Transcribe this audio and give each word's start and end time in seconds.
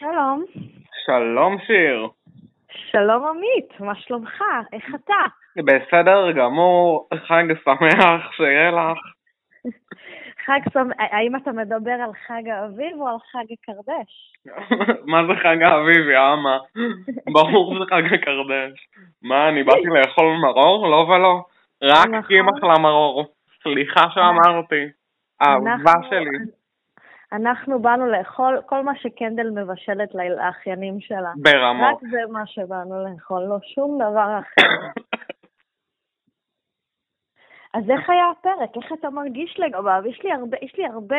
שלום. 0.00 0.44
שלום 1.06 1.56
שיר. 1.66 2.08
שלום 2.90 3.26
עמית, 3.26 3.80
מה 3.80 3.94
שלומך? 3.94 4.42
איך 4.72 4.94
אתה? 4.94 5.14
בסדר 5.56 6.32
גמור, 6.32 7.08
חג 7.14 7.44
שמח, 7.64 8.32
שיהיה 8.32 8.70
לך. 8.70 8.98
חג 10.46 10.60
שמח, 10.72 10.96
האם 10.98 11.36
אתה 11.36 11.52
מדבר 11.52 11.92
על 11.92 12.10
חג 12.26 12.48
האביב 12.48 13.00
או 13.00 13.08
על 13.08 13.16
חג 13.32 13.44
הקרדש? 13.52 14.32
מה 15.12 15.22
זה 15.26 15.32
חג 15.42 15.62
האביב, 15.62 16.08
יא 16.08 16.18
אמה? 16.18 16.58
ברור 17.32 17.74
שזה 17.74 17.84
חג 17.90 18.14
הקרדש. 18.14 18.88
מה, 19.22 19.48
אני 19.48 19.62
באתי 19.62 19.86
לאכול 19.94 20.36
מרור? 20.42 20.88
לא 20.88 20.96
ולא. 20.96 21.42
רק 21.82 22.06
נכון. 22.08 22.22
קימח 22.22 22.64
למרור. 22.64 23.26
סליחה 23.62 24.06
שאמרתי. 24.14 24.84
אהבה 25.42 25.92
שלי. 26.10 26.59
אנחנו 27.32 27.82
באנו 27.82 28.06
לאכול 28.06 28.60
כל 28.66 28.82
מה 28.82 28.92
שקנדל 28.96 29.50
מבשלת 29.50 30.08
לאחיינים 30.14 31.00
שלה. 31.00 31.30
ברמות. 31.36 31.86
רק 32.02 32.10
זה 32.10 32.18
מה 32.32 32.46
שבאנו 32.46 33.04
לאכול, 33.04 33.42
לא 33.42 33.56
שום 33.74 33.98
דבר 33.98 34.38
אחר. 34.38 34.68
אז 37.74 37.90
איך 37.90 38.10
היה 38.10 38.24
הפרק? 38.30 38.70
איך 38.76 38.92
אתה 38.92 39.10
מרגיש 39.10 39.60
לגביו? 39.60 40.02
יש 40.06 40.22
לי 40.24 40.32
הרבה, 40.32 40.56
יש 40.62 40.76
לי 40.78 40.86
הרבה, 40.86 41.16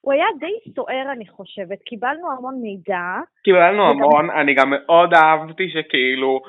הוא 0.00 0.12
היה 0.12 0.26
די 0.40 0.72
סוער 0.74 1.12
אני 1.12 1.28
חושבת, 1.28 1.82
קיבלנו 1.82 2.32
המון 2.32 2.54
מידע, 2.62 3.00
קיבלנו 3.44 3.82
וגם- 3.82 3.90
המון, 4.02 4.30
אני 4.30 4.54
גם 4.54 4.70
מאוד 4.70 5.14
אהבתי 5.14 5.68
שכאילו 5.70 6.40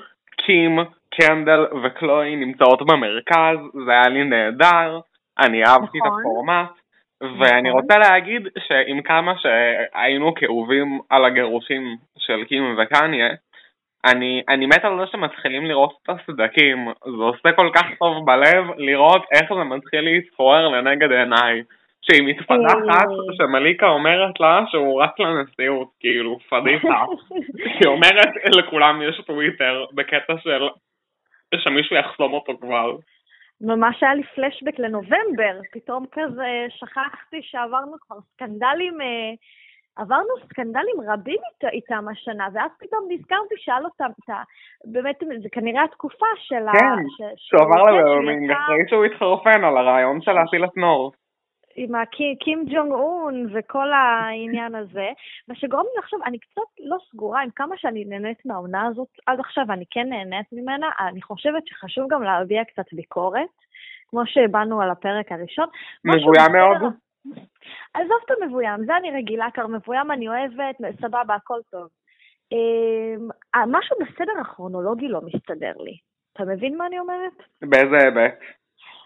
קים, 0.45 0.79
קנדל 1.09 1.65
וקלוי 1.83 2.35
נמצאות 2.35 2.79
במרכז, 2.91 3.57
זה 3.85 3.91
היה 3.91 4.07
לי 4.09 4.23
נהדר, 4.23 4.99
אני 5.39 5.63
אהבתי 5.63 5.97
את 5.97 6.03
נכון. 6.05 6.19
הפורמט, 6.21 6.69
ואני 7.21 7.69
נכון. 7.69 7.81
רוצה 7.81 7.97
להגיד 7.97 8.47
שעם 8.67 9.01
כמה 9.01 9.33
שהיינו 9.37 10.33
כאובים 10.35 10.99
על 11.09 11.25
הגירושים 11.25 11.95
של 12.17 12.43
קים 12.43 12.77
וקניה, 12.77 13.27
אני, 14.05 14.43
אני 14.49 14.65
מת 14.65 14.85
על 14.85 14.99
זה 14.99 15.11
שמתחילים 15.11 15.65
לראות 15.65 15.93
את 16.03 16.09
הסדקים, 16.09 16.87
זה 17.03 17.23
עושה 17.23 17.51
כל 17.51 17.69
כך 17.75 17.85
טוב 17.99 18.25
בלב 18.25 18.65
לראות 18.77 19.25
איך 19.31 19.53
זה 19.53 19.63
מתחיל 19.63 20.01
להתפורר 20.01 20.67
לנגד 20.67 21.11
עיניי. 21.11 21.63
שהיא 22.01 22.27
מתפתחת, 22.27 22.89
אה. 22.89 23.35
שמליקה 23.37 23.87
אומרת 23.87 24.39
לה 24.39 24.63
שהוא 24.71 25.03
רץ 25.03 25.19
לנשיאות, 25.19 25.87
כאילו, 25.99 26.39
פדיחה. 26.49 27.05
היא 27.79 27.87
אומרת 27.87 28.29
לכולם 28.55 29.01
יש 29.01 29.21
טוויטר 29.25 29.85
בקטע 29.93 30.33
של 30.37 30.67
שמישהו 31.55 31.95
יחסום 31.95 32.33
אותו 32.33 32.57
כבר. 32.61 32.95
ממש 33.61 34.03
היה 34.03 34.13
לי 34.13 34.23
פלשבק 34.23 34.79
לנובמבר, 34.79 35.59
פתאום 35.71 36.05
כזה 36.11 36.47
שכחתי 36.69 37.41
שעברנו 37.41 37.91
כבר 37.99 38.15
סקנדלים, 38.33 39.01
אה, 39.01 39.31
עברנו 39.97 40.29
סקנדלים 40.47 40.95
רבים 41.13 41.37
אית- 41.51 41.71
איתם 41.73 42.05
השנה, 42.11 42.47
ואז 42.53 42.71
פתאום 42.79 43.05
נזכרתי, 43.09 43.55
שאל 43.57 43.85
אותם, 43.85 44.09
את 44.23 44.29
ה- 44.29 44.43
באמת, 44.85 45.19
זה 45.43 45.49
כנראה 45.51 45.83
התקופה 45.83 46.25
של 46.35 46.67
ה... 46.67 46.71
כן, 46.71 47.25
שהוא 47.37 47.61
עבר 47.61 47.83
כן, 47.85 48.43
יצא 48.43 48.53
אחרי 48.63 48.83
שהוא 48.87 49.05
התחרפן 49.05 49.63
על 49.63 49.77
הרעיון 49.77 50.21
של 50.21 50.31
להפיל 50.31 50.65
את 50.65 50.77
נור. 50.77 51.11
עם 51.75 51.95
הקים 51.95 52.35
קים 52.35 52.65
ג'ונג 52.69 52.91
און 52.91 53.45
וכל 53.53 53.91
העניין 53.93 54.75
הזה, 54.75 55.09
מה 55.47 55.55
שגורם 55.55 55.83
לי 55.83 55.99
לחשוב, 55.99 56.21
אני 56.25 56.39
קצת 56.39 56.61
לא 56.79 56.97
סגורה 57.11 57.41
עם 57.41 57.49
כמה 57.55 57.77
שאני 57.77 58.05
נהנית 58.05 58.45
מהעונה 58.45 58.87
הזאת 58.87 59.07
עד 59.25 59.39
עכשיו, 59.39 59.65
אני 59.69 59.85
כן 59.91 60.09
נהנית 60.09 60.47
ממנה, 60.51 60.89
אני 60.99 61.21
חושבת 61.21 61.67
שחשוב 61.67 62.07
גם 62.09 62.23
להביע 62.23 62.63
קצת 62.63 62.93
ביקורת, 62.93 63.49
כמו 64.09 64.21
שהבענו 64.25 64.81
על 64.81 64.89
הפרק 64.89 65.31
הראשון. 65.31 65.67
בסדר. 66.05 66.53
מאוד. 66.53 66.93
עזוב 67.93 68.17
את 68.25 68.31
המבוים, 68.41 68.85
זה 68.85 68.97
אני 68.97 69.11
רגילה, 69.11 69.47
כבר 69.53 69.67
מבוים 69.67 70.11
אני 70.11 70.27
אוהבת, 70.27 70.75
סבבה, 71.01 71.35
הכל 71.35 71.59
טוב. 71.71 71.87
אמ, 72.51 73.27
משהו 73.67 73.97
בסדר 73.99 74.31
הכרונולוגי 74.41 75.07
לא 75.07 75.21
מסתדר 75.21 75.73
לי. 75.79 75.97
אתה 76.33 76.43
מבין 76.45 76.77
מה 76.77 76.87
אני 76.87 76.99
אומרת? 76.99 77.33
באיזה 77.61 77.97
היבט? 77.97 78.39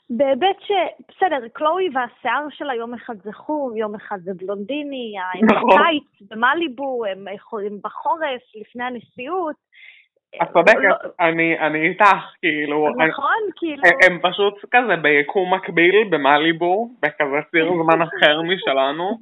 בהיבט 0.10 0.62
ש... 0.62 0.72
בסדר, 1.10 1.48
קלואי 1.54 1.90
והשיער 1.94 2.46
שלה 2.50 2.76
יום 2.76 2.94
אחד 2.94 3.16
זה 3.24 3.34
חום, 3.34 3.78
יום 3.78 3.96
אחד 3.96 4.18
זה 4.20 4.32
בלונדיני, 4.36 5.14
הם 5.34 5.46
נכון. 5.46 5.70
בקיץ, 5.70 6.32
במליבו, 6.32 7.06
הם, 7.06 7.28
הם 7.66 7.78
בחורף, 7.84 8.42
לפני 8.56 8.84
הנשיאות. 8.84 9.56
את 10.42 10.48
צודקת, 10.54 10.76
לא- 10.84 11.10
אני 11.20 11.60
אני 11.60 11.88
איתך, 11.88 12.26
כאילו, 12.42 12.90
נכון, 13.10 13.42
כאילו... 13.56 13.84
הם 14.06 14.20
פשוט 14.22 14.54
כזה 14.72 14.96
ביקום 15.02 15.54
מקביל 15.54 15.96
במליבו, 16.10 16.90
בכזה 17.02 17.40
ציר 17.52 17.66
זמן 17.84 18.02
אחר 18.02 18.42
משלנו. 18.42 19.18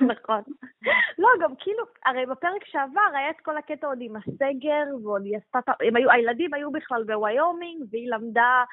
נכון. 0.00 0.42
לא, 1.18 1.28
גם 1.40 1.50
כאילו, 1.58 1.84
הרי 2.06 2.26
בפרק 2.26 2.64
שעבר 2.64 3.10
היה 3.14 3.30
את 3.30 3.40
כל 3.42 3.56
הקטע 3.56 3.86
עוד 3.86 3.98
עם 4.00 4.16
הסגר, 4.16 4.84
ועוד 5.04 5.22
היא 5.24 5.36
עשתה, 5.36 5.72
הם 5.86 5.96
היו, 5.96 6.10
הילדים 6.10 6.54
היו 6.54 6.72
בכלל 6.72 7.04
בוויומינג, 7.04 7.82
והיא 7.90 8.10
למדה 8.10 8.64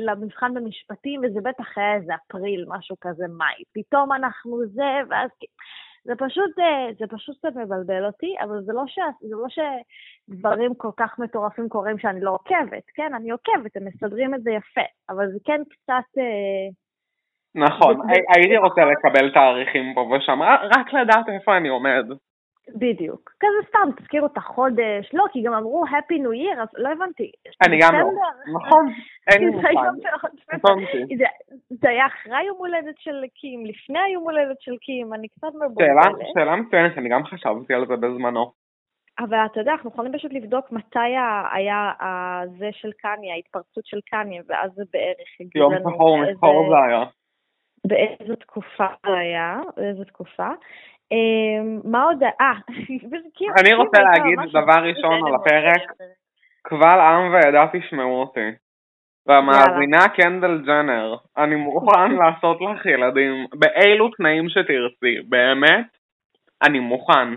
למבחן 0.00 0.54
במשפטים, 0.54 1.20
וזה 1.24 1.40
בטח 1.40 1.78
היה 1.78 1.94
איזה 1.94 2.12
אפריל, 2.14 2.64
משהו 2.68 2.96
כזה 3.00 3.24
מאי. 3.28 3.62
פתאום 3.74 4.12
אנחנו 4.12 4.66
זה, 4.66 5.00
ואז... 5.10 5.30
זה 6.04 6.12
פשוט, 6.18 6.58
אה, 6.58 6.92
זה 6.98 7.06
פשוט 7.06 7.38
קצת 7.38 7.56
מבלבל 7.56 8.06
אותי, 8.06 8.34
אבל 8.42 8.60
זה 8.64 8.72
לא, 8.72 8.82
ש, 8.86 8.98
זה 9.20 9.36
לא 9.36 9.46
שדברים 9.48 10.74
כל 10.74 10.90
כך 10.96 11.18
מטורפים 11.18 11.68
קורים 11.68 11.98
שאני 11.98 12.20
לא 12.20 12.30
עוקבת, 12.30 12.84
כן, 12.94 13.14
אני 13.14 13.30
עוקבת, 13.30 13.76
הם 13.76 13.84
מסדרים 13.84 14.34
את 14.34 14.42
זה 14.42 14.50
יפה, 14.50 14.86
אבל 15.10 15.26
זה 15.32 15.38
כן 15.44 15.62
קצת... 15.70 16.18
אה, 16.18 16.68
נכון, 17.54 18.00
הייתי 18.34 18.56
רוצה 18.56 18.80
לקבל 18.84 19.30
תאריכים 19.34 19.94
פה 19.94 20.00
ושם, 20.00 20.42
רק 20.42 20.92
לדעת 20.92 21.28
איפה 21.28 21.56
אני 21.56 21.68
עומד. 21.68 22.04
בדיוק. 22.68 23.30
כזה 23.40 23.68
סתם, 23.68 24.02
תזכירו 24.02 24.26
את 24.26 24.36
החודש. 24.36 25.10
לא, 25.14 25.24
כי 25.32 25.42
גם 25.42 25.52
אמרו 25.54 25.84
Happy 25.86 26.14
New 26.22 26.56
Year, 26.56 26.62
אז 26.62 26.68
לא 26.76 26.88
הבנתי. 26.88 27.32
אני 27.66 27.78
גם 27.82 27.94
לא. 27.94 28.06
נכון, 28.54 28.86
אין 29.30 29.40
לי 29.44 29.50
מושג. 29.50 29.72
מאוד- 29.74 29.96
קטונתי. 30.46 31.16
זה- 31.80 31.88
היה 31.88 32.06
אחרי 32.06 32.42
יום 32.42 32.56
הולדת 32.58 32.94
של 32.98 33.24
קים, 33.34 33.66
לפני 33.66 33.98
היום 33.98 34.22
הולדת 34.24 34.60
של 34.60 34.76
קים, 34.80 35.14
אני 35.14 35.28
קצת 35.28 35.48
מבולבלת. 35.54 36.26
שאלה 36.34 36.56
מצוינת, 36.56 36.98
אני 36.98 37.08
גם 37.08 37.24
חשבתי 37.24 37.74
על 37.74 37.86
זה 37.86 37.96
בזמנו. 37.96 38.52
אבל 39.18 39.38
אתה 39.52 39.60
יודע, 39.60 39.72
אנחנו 39.72 39.90
יכולים 39.90 40.12
פשוט 40.12 40.32
לבדוק 40.32 40.72
מתי 40.72 40.98
היה 41.52 41.92
זה 42.58 42.68
של 42.72 42.90
קניה, 42.92 43.34
ההתפרצות 43.34 43.86
של 43.86 43.98
קניה, 44.10 44.42
ואז 44.48 44.72
זה 44.74 44.82
בערך 44.92 45.40
יגיד 45.40 45.56
יום 45.56 45.72
שחור 45.94 46.18
משחור 46.22 46.66
זה 46.70 46.84
היה. 46.88 47.04
באיזו 47.86 48.36
תקופה 48.36 48.86
זה 49.06 49.12
היה, 49.18 49.60
באיזו 49.76 50.04
תקופה. 50.04 50.48
אמ, 51.12 51.80
מה 51.84 52.02
עוד, 52.02 52.22
אה, 52.22 52.52
קים- 53.34 53.50
אני 53.60 53.68
קים 53.68 53.76
רוצה 53.76 54.02
להגיד 54.02 54.38
דבר 54.50 54.82
ראשון 54.84 55.26
על 55.26 55.34
הפרק. 55.34 55.82
קבל 56.62 57.00
עם 57.00 57.32
ועדה 57.34 57.66
תשמעו 57.72 58.20
אותי. 58.20 58.50
והמאזינה 59.26 60.08
קנדל 60.08 60.58
ג'נר, 60.66 61.14
אני 61.36 61.54
מוכן 61.54 62.12
לעשות 62.12 62.58
לך 62.60 62.86
ילדים 62.86 63.46
באילו 63.54 64.08
תנאים 64.08 64.48
שתרצי, 64.48 65.28
באמת, 65.28 65.86
אני 66.62 66.78
מוכן. 66.78 67.28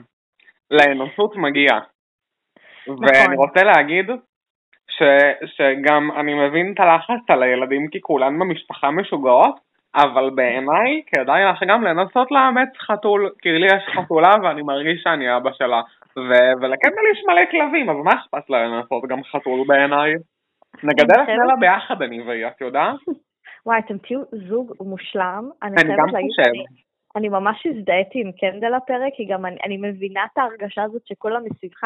לאנושות 0.72 1.36
מגיע. 1.36 1.72
ואני 2.88 3.36
רוצה 3.36 3.64
להגיד 3.64 4.10
ש, 4.90 5.04
שגם 5.46 6.12
אני 6.12 6.34
מבין 6.34 6.72
את 6.74 6.80
הלחץ 6.80 7.30
על 7.30 7.44
הילדים 7.44 7.88
כי 7.92 8.02
כולן 8.02 8.40
במשפחה 8.40 8.92
משוגעות, 8.92 9.56
אבל 9.96 10.30
בעיניי 10.36 11.02
כדאי 11.08 11.46
לך 11.46 11.64
גם 11.68 11.84
לנסות 11.84 12.32
לאמץ 12.32 12.70
חתול, 12.78 13.30
כי 13.42 13.50
לי 13.50 13.66
יש 13.66 13.84
חתולה 13.96 14.34
ואני 14.44 14.62
מרגיש 14.62 15.02
שאני 15.04 15.38
אבא 15.38 15.52
שלה. 15.54 15.82
ו- 16.18 16.54
ולקנדל 16.62 17.06
יש 17.12 17.24
מלא 17.28 17.42
כלבים, 17.52 17.90
אז 17.90 17.96
מה 18.04 18.12
אכפת 18.12 18.50
לה 18.50 18.66
לנסות 18.66 19.04
גם 19.08 19.24
חתול 19.24 19.68
בעיניי? 19.68 20.14
נגדל 20.84 21.22
את 21.24 21.30
נלה 21.30 21.56
ביחד 21.60 22.02
אני 22.02 22.22
והיא, 22.22 22.48
את 22.48 22.62
יודעת? 22.62 22.96
וואי, 23.66 23.80
אתם 23.80 23.98
תהיו 23.98 24.22
זוג 24.50 24.74
מושלם. 24.82 25.50
אני 25.64 25.76
גם 25.76 26.08
חושב. 26.08 26.52
אני 27.16 27.30
ממש 27.30 27.68
הזדהיתי 27.68 28.22
עם 28.22 28.32
קנדל 28.32 28.74
הפרק, 28.74 29.14
כי 29.18 29.26
גם 29.26 29.46
אני, 29.46 29.58
אני 29.66 29.78
מבינה 29.78 30.26
את 30.34 30.38
ההרגשה 30.38 30.84
הזאת 30.84 31.02
שכולם 31.06 31.42
מסביבך 31.46 31.84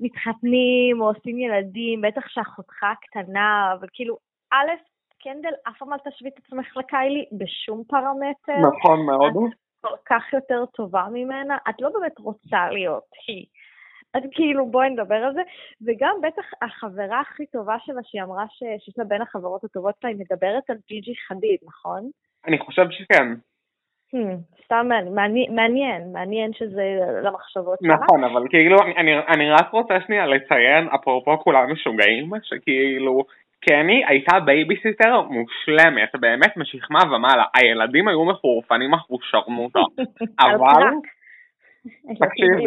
מתחתנים 0.00 1.00
או 1.00 1.06
עושים 1.06 1.38
ילדים, 1.38 2.00
בטח 2.00 2.28
שאחותך 2.28 2.84
הקטנה, 2.84 3.74
אבל 3.78 3.86
כאילו, 3.92 4.16
א', 4.52 4.70
קנדל, 5.22 5.52
אף 5.68 5.78
פעם 5.78 5.92
אל 5.92 5.98
תשווי 5.98 6.30
את 6.30 6.38
עצמך 6.46 6.76
לקיילי 6.76 7.24
בשום 7.38 7.82
פרמטר. 7.88 8.68
נכון 8.68 9.06
מאוד. 9.06 9.32
את 9.48 9.52
כל 9.80 9.96
כך 10.06 10.32
יותר 10.32 10.64
טובה 10.66 11.04
ממנה, 11.12 11.56
את 11.70 11.80
לא 11.80 11.88
באמת 11.88 12.18
רוצה 12.18 12.70
להיות 12.70 13.04
היא. 13.28 13.46
אז 14.14 14.22
כאילו, 14.32 14.66
בואי 14.70 14.90
נדבר 14.90 15.14
על 15.14 15.34
זה. 15.34 15.40
וגם 15.86 16.14
בטח 16.22 16.44
החברה 16.62 17.20
הכי 17.20 17.46
טובה 17.46 17.74
שלה, 17.84 18.00
שהיא 18.02 18.22
אמרה 18.22 18.44
ש... 18.48 18.58
שיש 18.84 18.94
לה 18.98 19.04
בין 19.04 19.22
החברות 19.22 19.64
הטובות 19.64 19.94
שלה, 20.00 20.10
היא 20.10 20.18
מדברת 20.18 20.70
על 20.70 20.76
ג'י 20.88 21.14
חדיד, 21.28 21.58
נכון? 21.66 22.10
אני 22.46 22.58
חושב 22.58 22.86
שכן. 22.90 23.26
Hmm, 24.14 24.62
סתם 24.64 24.88
מעניין, 25.14 25.54
מעניין- 25.54 26.12
מעניין, 26.12 26.52
שזה 26.52 26.82
למחשבות 27.22 27.78
שלה. 27.82 27.94
נכון, 27.94 28.24
אבל 28.24 28.48
כאילו, 28.50 28.76
אני- 28.82 28.96
אני, 28.96 29.18
אני 29.18 29.50
רק 29.50 29.70
רוצה 29.70 29.94
שנייה 30.06 30.26
לציין, 30.26 30.88
אפרופו 30.94 31.38
כולם 31.38 31.72
משוגעים, 31.72 32.30
שכאילו, 32.42 33.24
קני 33.66 34.02
הייתה 34.06 34.40
בייביסיטר 34.40 35.20
מושלמת, 35.20 36.10
באמת 36.20 36.56
משכמה 36.56 36.98
ומעלה. 37.12 37.44
הילדים 37.54 38.08
היו 38.08 38.24
מחורפנים 38.24 38.94
אחוז 38.94 39.20
שרמוטה. 39.22 39.80
על 40.38 40.54
אבל. 40.54 40.82
תקשיבי. 42.20 42.64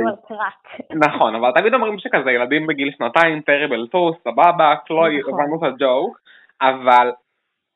נכון, 1.08 1.36
אבל 1.36 1.52
תמיד 1.56 1.74
אומרים 1.74 2.00
שכזה 2.00 2.32
ילדים 2.32 2.68
בגיל 2.68 2.92
שנתיים, 2.98 3.42
terrible 3.42 3.88
twos, 3.88 4.16
סבבה, 4.24 4.76
קלוי, 4.86 5.20
נכון. 5.20 5.34
הבנו 5.34 5.58
את 5.58 5.74
הג'וק, 5.74 6.20
אבל 6.62 7.12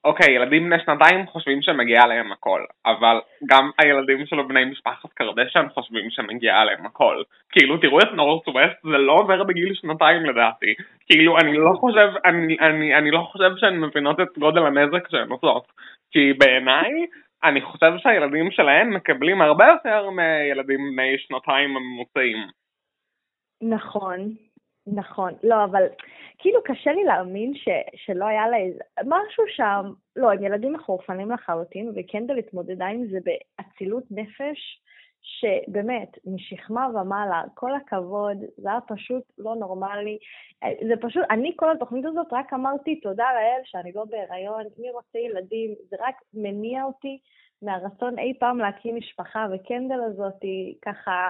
אוקיי, 0.03 0.35
ילדים 0.35 0.69
בני 0.69 0.79
שנתיים 0.79 1.27
חושבים 1.27 1.61
שמגיע 1.61 2.07
להם 2.07 2.31
הכל, 2.31 2.65
אבל 2.85 3.19
גם 3.45 3.71
הילדים 3.77 4.25
שלו 4.25 4.47
בני 4.47 4.65
משפחת 4.65 5.13
קרדשן 5.13 5.65
חושבים 5.73 6.09
שמגיע 6.09 6.63
להם 6.63 6.85
הכל. 6.85 7.23
כאילו, 7.49 7.77
תראו 7.77 7.99
את 7.99 8.13
נורס 8.13 8.47
ווסט, 8.47 8.83
זה 8.83 8.97
לא 8.97 9.13
עובר 9.13 9.43
בגיל 9.43 9.73
שנתיים 9.73 10.25
לדעתי. 10.25 10.73
כאילו, 11.05 11.37
אני 11.37 11.57
לא 11.57 11.71
חושב, 11.79 12.09
אני, 12.25 12.57
אני, 12.59 12.95
אני 12.95 13.11
לא 13.11 13.27
חושב 13.31 13.51
שהן 13.57 13.79
מבינות 13.79 14.19
את 14.19 14.37
גודל 14.37 14.65
הנזק 14.65 15.09
שהן 15.09 15.29
עושות. 15.29 15.71
כי 16.11 16.33
בעיניי, 16.33 16.91
אני 17.43 17.61
חושב 17.61 17.91
שהילדים 17.97 18.51
שלהן 18.51 18.89
מקבלים 18.89 19.41
הרבה 19.41 19.65
יותר 19.67 20.09
מילדים 20.09 20.79
בני 20.91 21.17
שנתיים 21.17 21.77
הממוצעים. 21.77 22.47
נכון, 23.61 24.19
נכון. 24.87 25.33
לא, 25.43 25.63
אבל 25.63 25.83
כאילו 26.39 26.59
קשה 26.63 26.91
לי 26.91 27.03
להאמין 27.03 27.53
ש, 27.55 27.67
שלא 27.95 28.25
היה 28.25 28.47
לה 28.47 28.57
איזה... 28.57 28.79
משהו 29.05 29.43
שם, 29.47 29.91
לא, 30.15 30.31
הם 30.31 30.43
ילדים 30.43 30.73
מחורפנים 30.73 31.31
לחלוטין, 31.31 31.91
וקנדל 31.95 32.37
התמודדה 32.37 32.85
עם 32.87 33.07
זה 33.07 33.17
באצילות 33.23 34.03
נפש, 34.11 34.81
שבאמת, 35.21 36.17
משכמה 36.25 36.87
ומעלה, 36.87 37.43
כל 37.53 37.75
הכבוד, 37.75 38.37
זה 38.57 38.69
היה 38.69 38.81
פשוט 38.87 39.23
לא 39.37 39.55
נורמלי. 39.55 40.17
זה 40.61 40.93
פשוט, 41.01 41.23
אני 41.29 41.53
כל 41.55 41.71
התוכנית 41.71 42.05
הזאת 42.05 42.27
רק 42.31 42.53
אמרתי 42.53 42.99
תודה 42.99 43.27
לאל 43.33 43.61
שאני 43.63 43.91
לא 43.95 44.05
בהיריון, 44.05 44.63
מי 44.77 44.91
רוצה 44.91 45.19
ילדים, 45.19 45.75
זה 45.89 45.95
רק 45.99 46.15
מניע 46.33 46.83
אותי 46.83 47.19
מהרצון 47.61 48.19
אי 48.19 48.33
פעם 48.39 48.57
להקים 48.57 48.95
משפחה, 48.95 49.47
וקנדל 49.51 50.01
הזאת 50.01 50.41
היא 50.41 50.75
ככה 50.81 51.29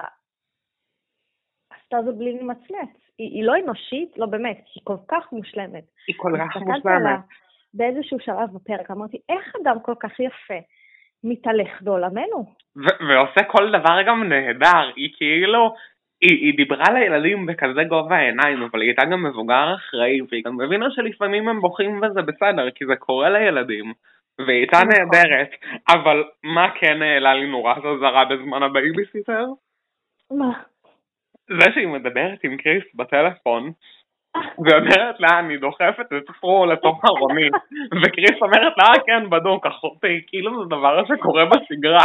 עשתה 1.70 1.96
זאת 2.04 2.16
בלי 2.16 2.32
למצמץ. 2.32 3.09
היא, 3.20 3.30
היא 3.34 3.44
לא 3.44 3.54
אנושית, 3.64 4.18
לא 4.18 4.26
באמת, 4.26 4.64
היא 4.74 4.82
כל 4.84 4.96
כך 5.08 5.32
מושלמת. 5.32 5.84
היא 6.06 6.16
כל 6.18 6.32
כך 6.38 6.56
מושלמת. 6.56 7.20
באיזשהו 7.74 8.20
שלב 8.20 8.48
בפרק 8.54 8.90
אמרתי, 8.90 9.18
איך 9.28 9.52
אדם 9.62 9.76
כל 9.82 9.94
כך 10.00 10.20
יפה 10.20 10.60
מתהלך 11.24 11.82
בעולמנו? 11.82 12.44
ועושה 12.76 13.42
כל 13.48 13.68
דבר 13.68 14.02
גם 14.06 14.28
נהדר, 14.28 14.90
היא 14.96 15.10
כאילו, 15.16 15.74
היא, 16.20 16.38
היא 16.44 16.56
דיברה 16.56 16.84
לילדים 16.94 17.46
בכזה 17.46 17.84
גובה 17.84 18.16
העיניים, 18.16 18.62
אבל 18.62 18.80
היא 18.80 18.88
הייתה 18.88 19.04
גם 19.04 19.22
מבוגר 19.22 19.74
אחראי, 19.74 20.20
והיא 20.30 20.44
גם 20.44 20.60
הבינה 20.60 20.86
שלפעמים 20.90 21.48
הם 21.48 21.60
בוכים 21.60 22.00
וזה 22.02 22.22
בסדר, 22.22 22.70
כי 22.70 22.86
זה 22.86 22.96
קורה 22.96 23.30
לילדים. 23.30 23.92
והיא 24.38 24.58
הייתה 24.58 24.76
נכון. 24.76 24.88
נהדרת, 24.88 25.50
אבל 25.88 26.24
מה 26.42 26.70
כן 26.80 27.02
העלה 27.02 27.34
לי 27.34 27.46
נורא 27.46 27.74
זרה 28.00 28.24
בזמן 28.24 28.62
הבייביסיטר? 28.62 29.46
מה? 30.30 30.52
זה 31.58 31.72
שהיא 31.74 31.88
מדברת 31.88 32.44
עם 32.44 32.56
קריס 32.56 32.84
בטלפון, 32.94 33.72
ואומרת 34.64 35.20
לה, 35.20 35.38
אני 35.38 35.56
דוחפת 35.56 36.06
את 36.16 36.30
פרו 36.40 36.66
לתוך 36.66 37.04
ארונית, 37.04 37.52
וקריס 38.02 38.42
אומרת 38.42 38.72
לה, 38.78 38.84
אה, 38.84 39.00
כן, 39.06 39.30
בדוק, 39.30 39.66
אחותי, 39.66 40.20
כאילו 40.26 40.62
זה 40.62 40.68
דבר 40.68 41.04
שקורה 41.04 41.44
בשגרה. 41.44 42.04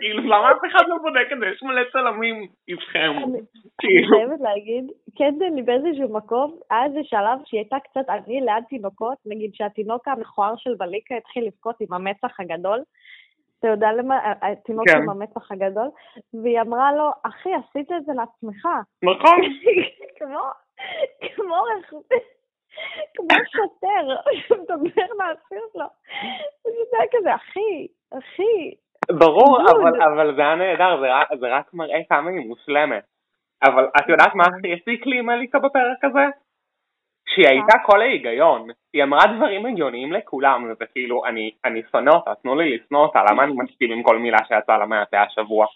כאילו, 0.00 0.22
למה 0.22 0.52
אף 0.52 0.62
אחד 0.70 0.84
לא 0.88 0.96
בודק 1.02 1.32
את 1.32 1.38
זה? 1.38 1.46
יש 1.46 1.62
מלא 1.62 1.82
צלמים 1.92 2.46
איתכם. 2.68 3.12
אני 3.16 3.38
כאילו. 3.80 4.16
חייבת 4.16 4.40
להגיד, 4.40 4.84
קנדל 5.18 5.62
באיזשהו 5.64 6.14
מקום, 6.14 6.56
היה 6.70 6.84
איזה 6.84 7.00
שלב 7.04 7.38
שהיא 7.44 7.60
הייתה 7.60 7.76
קצת 7.84 8.08
אני 8.08 8.40
ליד 8.40 8.64
תינוקות, 8.68 9.18
נגיד 9.26 9.50
שהתינוק 9.54 10.08
המכוער 10.08 10.54
של 10.56 10.74
בליקה 10.78 11.14
התחיל 11.16 11.46
לבכות 11.46 11.76
עם 11.80 11.92
המצח 11.92 12.40
הגדול, 12.40 12.80
אתה 13.58 13.68
יודע 13.68 13.92
למה, 13.92 14.32
התינוק 14.42 14.88
כן. 14.88 15.02
עם 15.02 15.10
המצח 15.10 15.52
הגדול, 15.52 15.88
והיא 16.42 16.60
אמרה 16.60 16.92
לו, 16.92 17.10
אחי, 17.22 17.50
עשית 17.54 17.92
את 17.92 18.04
זה 18.04 18.12
לעצמך. 18.12 18.68
נכון. 19.02 19.38
כמו, 20.18 20.40
כמו 21.36 21.64
כמו 23.16 23.38
שוטר, 23.52 24.32
שמדבר 24.48 25.06
לאסיר 25.18 25.60
שלו. 25.72 25.86
זה 26.64 26.70
יודע 26.70 27.04
כזה, 27.12 27.34
אחי, 27.34 27.86
אחי. 28.18 28.74
ברור, 29.18 29.58
אבל, 29.70 30.02
אבל 30.02 30.36
זה 30.36 30.42
היה 30.42 30.54
נהדר, 30.54 31.00
זה, 31.00 31.06
רק, 31.14 31.28
זה 31.40 31.46
רק 31.48 31.74
מראה 31.74 32.00
כמה 32.08 32.30
היא 32.30 32.48
מושלמת. 32.48 33.04
אבל 33.64 33.88
את 33.98 34.08
יודעת 34.08 34.34
מה 34.34 34.44
הכי 34.44 34.72
הסיק 34.72 35.06
לי 35.06 35.18
עם 35.18 35.30
אליקה 35.30 35.58
בפרק 35.58 36.04
הזה? 36.04 36.26
שהיא 37.28 37.48
הייתה 37.48 37.78
כל 37.86 38.00
ההיגיון, 38.00 38.68
היא 38.92 39.02
אמרה 39.02 39.22
דברים 39.36 39.66
הגיוניים 39.66 40.12
לכולם, 40.12 40.64
וזה 40.64 40.84
כאילו, 40.92 41.24
אני, 41.24 41.50
אני 41.64 41.82
שונא 41.90 42.10
אותה, 42.10 42.34
תנו 42.42 42.54
לי 42.54 42.76
לשנוא 42.76 43.00
אותה, 43.00 43.20
למה 43.30 43.44
אני 43.44 43.52
מסכים 43.56 43.92
עם 43.92 44.02
כל 44.02 44.18
מילה 44.18 44.38
שיצאה 44.48 44.78
לה 44.78 44.86
מהפה 44.86 45.20
השבוע? 45.20 45.66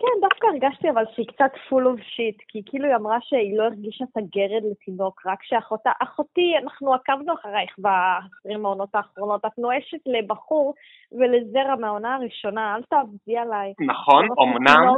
כן, 0.00 0.20
דווקא 0.20 0.46
הרגשתי 0.46 0.90
אבל 0.90 1.04
שהיא 1.14 1.26
קצת 1.26 1.52
full 1.68 1.86
of 1.92 2.00
shit, 2.00 2.44
כי 2.48 2.62
כאילו 2.66 2.86
היא 2.86 2.96
אמרה 2.96 3.18
שהיא 3.20 3.58
לא 3.58 3.64
הרגישה 3.64 4.04
את 4.04 4.16
הגרד 4.16 4.62
לתינוק, 4.70 5.22
רק 5.26 5.42
שאחותה, 5.42 5.90
אחותי, 6.02 6.54
אנחנו 6.62 6.94
עקבנו 6.94 7.34
אחרייך 7.34 7.74
ב-20 7.78 8.64
העונות 8.64 8.94
האחרונות, 8.94 9.44
את 9.44 9.58
נואשת 9.58 10.02
לבחור 10.06 10.74
ולזרע 11.12 11.76
מהעונה 11.80 12.14
הראשונה, 12.14 12.74
אל 12.74 12.82
תעבדי 12.82 13.36
עליי. 13.36 13.72
נכון, 13.80 14.26
אמנם, 14.42 14.94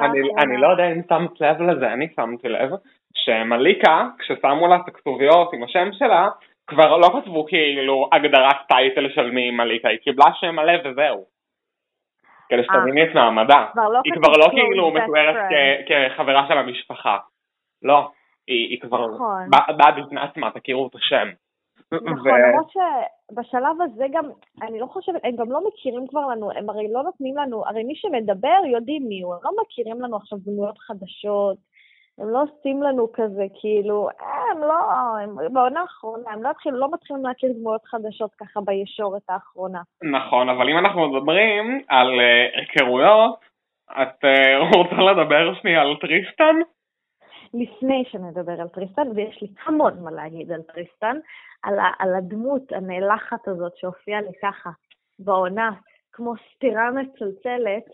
אני, 0.00 0.20
אני 0.38 0.56
לא 0.56 0.68
יודע 0.68 0.86
אם 0.92 1.00
שמת 1.08 1.40
לב 1.40 1.62
לזה, 1.62 1.92
אני 1.92 2.08
שמתי 2.16 2.48
לב, 2.48 2.70
שמליקה, 3.14 4.08
כששמו 4.18 4.68
לה 4.68 4.76
את 4.76 4.88
הכתוביות 4.88 5.52
עם 5.52 5.62
השם 5.62 5.88
שלה, 5.92 6.28
כבר 6.66 6.96
לא 6.96 7.08
כתבו 7.20 7.46
כאילו 7.46 8.08
הגדרת 8.12 8.56
טייטל 8.68 9.08
של 9.14 9.30
מי 9.30 9.50
מליקה, 9.50 9.88
היא 9.88 9.98
קיבלה 9.98 10.34
שם 10.34 10.54
מלא 10.54 10.72
וזהו. 10.84 11.24
כדי 12.48 12.62
שתביני 12.62 13.02
את 13.02 13.14
מעמדה. 13.14 13.66
לא 13.76 14.00
היא 14.04 14.12
כבר 14.12 14.32
לא 14.32 14.46
כאילו 14.50 14.90
מתוארת 14.90 15.36
כחברה 15.88 16.46
של 16.48 16.58
המשפחה. 16.58 17.18
לא, 17.82 18.08
היא 18.46 18.80
כבר 18.80 19.06
נכון. 19.06 19.50
באה 19.76 19.92
בפני 19.92 20.20
עצמה, 20.20 20.50
תכירו 20.50 20.86
את 20.86 20.94
השם. 20.94 21.28
נכון, 21.92 22.40
למרות 22.40 22.70
שבשלב 22.70 23.82
הזה 23.82 24.06
גם, 24.12 24.24
אני 24.62 24.80
לא 24.80 24.86
חושבת, 24.86 25.20
הם 25.24 25.36
גם 25.36 25.52
לא 25.52 25.60
מכירים 25.68 26.06
כבר 26.06 26.20
לנו, 26.20 26.50
הם 26.50 26.70
הרי 26.70 26.92
לא 26.92 27.02
נותנים 27.02 27.36
לנו, 27.36 27.66
הרי 27.66 27.84
מי 27.84 27.94
שמדבר 27.96 28.58
יודעים 28.72 29.08
מי 29.08 29.22
הוא, 29.22 29.34
הם 29.34 29.40
לא 29.44 29.50
מכירים 29.62 30.00
לנו 30.00 30.16
עכשיו 30.16 30.38
דמויות 30.38 30.78
חדשות, 30.78 31.56
הם 32.18 32.28
לא 32.28 32.42
עושים 32.42 32.82
לנו 32.82 33.12
כזה, 33.12 33.44
כאילו, 33.60 34.08
הם 34.20 34.60
לא, 34.60 34.74
הם, 35.22 35.52
בעונה 35.52 35.80
האחרונה, 35.80 36.30
הם 36.30 36.42
לא, 36.42 36.50
התחיל, 36.50 36.72
לא 36.74 36.90
מתחילים 36.92 37.24
להכיר 37.24 37.52
דמויות 37.52 37.84
חדשות 37.84 38.30
ככה 38.34 38.60
בישורת 38.60 39.22
האחרונה. 39.28 39.82
נכון, 40.02 40.48
אבל 40.48 40.68
אם 40.70 40.78
אנחנו 40.78 41.08
מדברים 41.08 41.82
על 41.88 42.08
uh, 42.08 42.58
היכרויות, 42.60 43.38
את 43.90 44.24
uh, 44.24 44.76
רוצה 44.76 44.96
לדבר 45.12 45.54
שנייה 45.54 45.80
על 45.80 45.96
טריסטן? 46.00 46.56
לפני 47.54 48.04
שנדבר 48.10 48.60
על 48.60 48.68
טריסטן, 48.68 49.08
ויש 49.14 49.42
לי 49.42 49.48
המון 49.66 50.02
מה 50.02 50.10
להגיד 50.10 50.52
על 50.52 50.62
טריסטן, 50.62 51.16
על, 51.62 51.78
ה, 51.78 51.90
על 51.98 52.14
הדמות 52.14 52.72
הנאלחת 52.72 53.48
הזאת 53.48 53.76
שהופיעה 53.76 54.20
לי 54.20 54.32
ככה 54.42 54.70
בעונה, 55.18 55.70
כמו 56.12 56.34
סטירה 56.54 56.90
מצלצלת, 56.90 57.84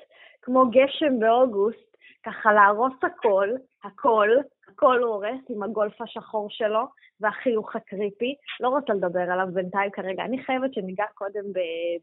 כמו 0.42 0.64
גשם 0.70 1.20
באוגוסט, 1.20 1.93
ככה 2.24 2.52
להרוס 2.52 2.94
הכל, 3.02 3.48
הכל, 3.84 4.28
הכל 4.68 4.98
הוא 5.02 5.14
הורס 5.14 5.40
עם 5.48 5.62
הגולף 5.62 6.00
השחור 6.00 6.46
שלו 6.50 6.86
והחיוך 7.20 7.76
הקריפי. 7.76 8.34
לא 8.60 8.68
רוצה 8.68 8.92
לדבר 8.94 9.30
עליו 9.32 9.46
בינתיים 9.52 9.90
כרגע, 9.90 10.24
אני 10.24 10.44
חייבת 10.44 10.74
שניגע 10.74 11.04
קודם 11.14 11.44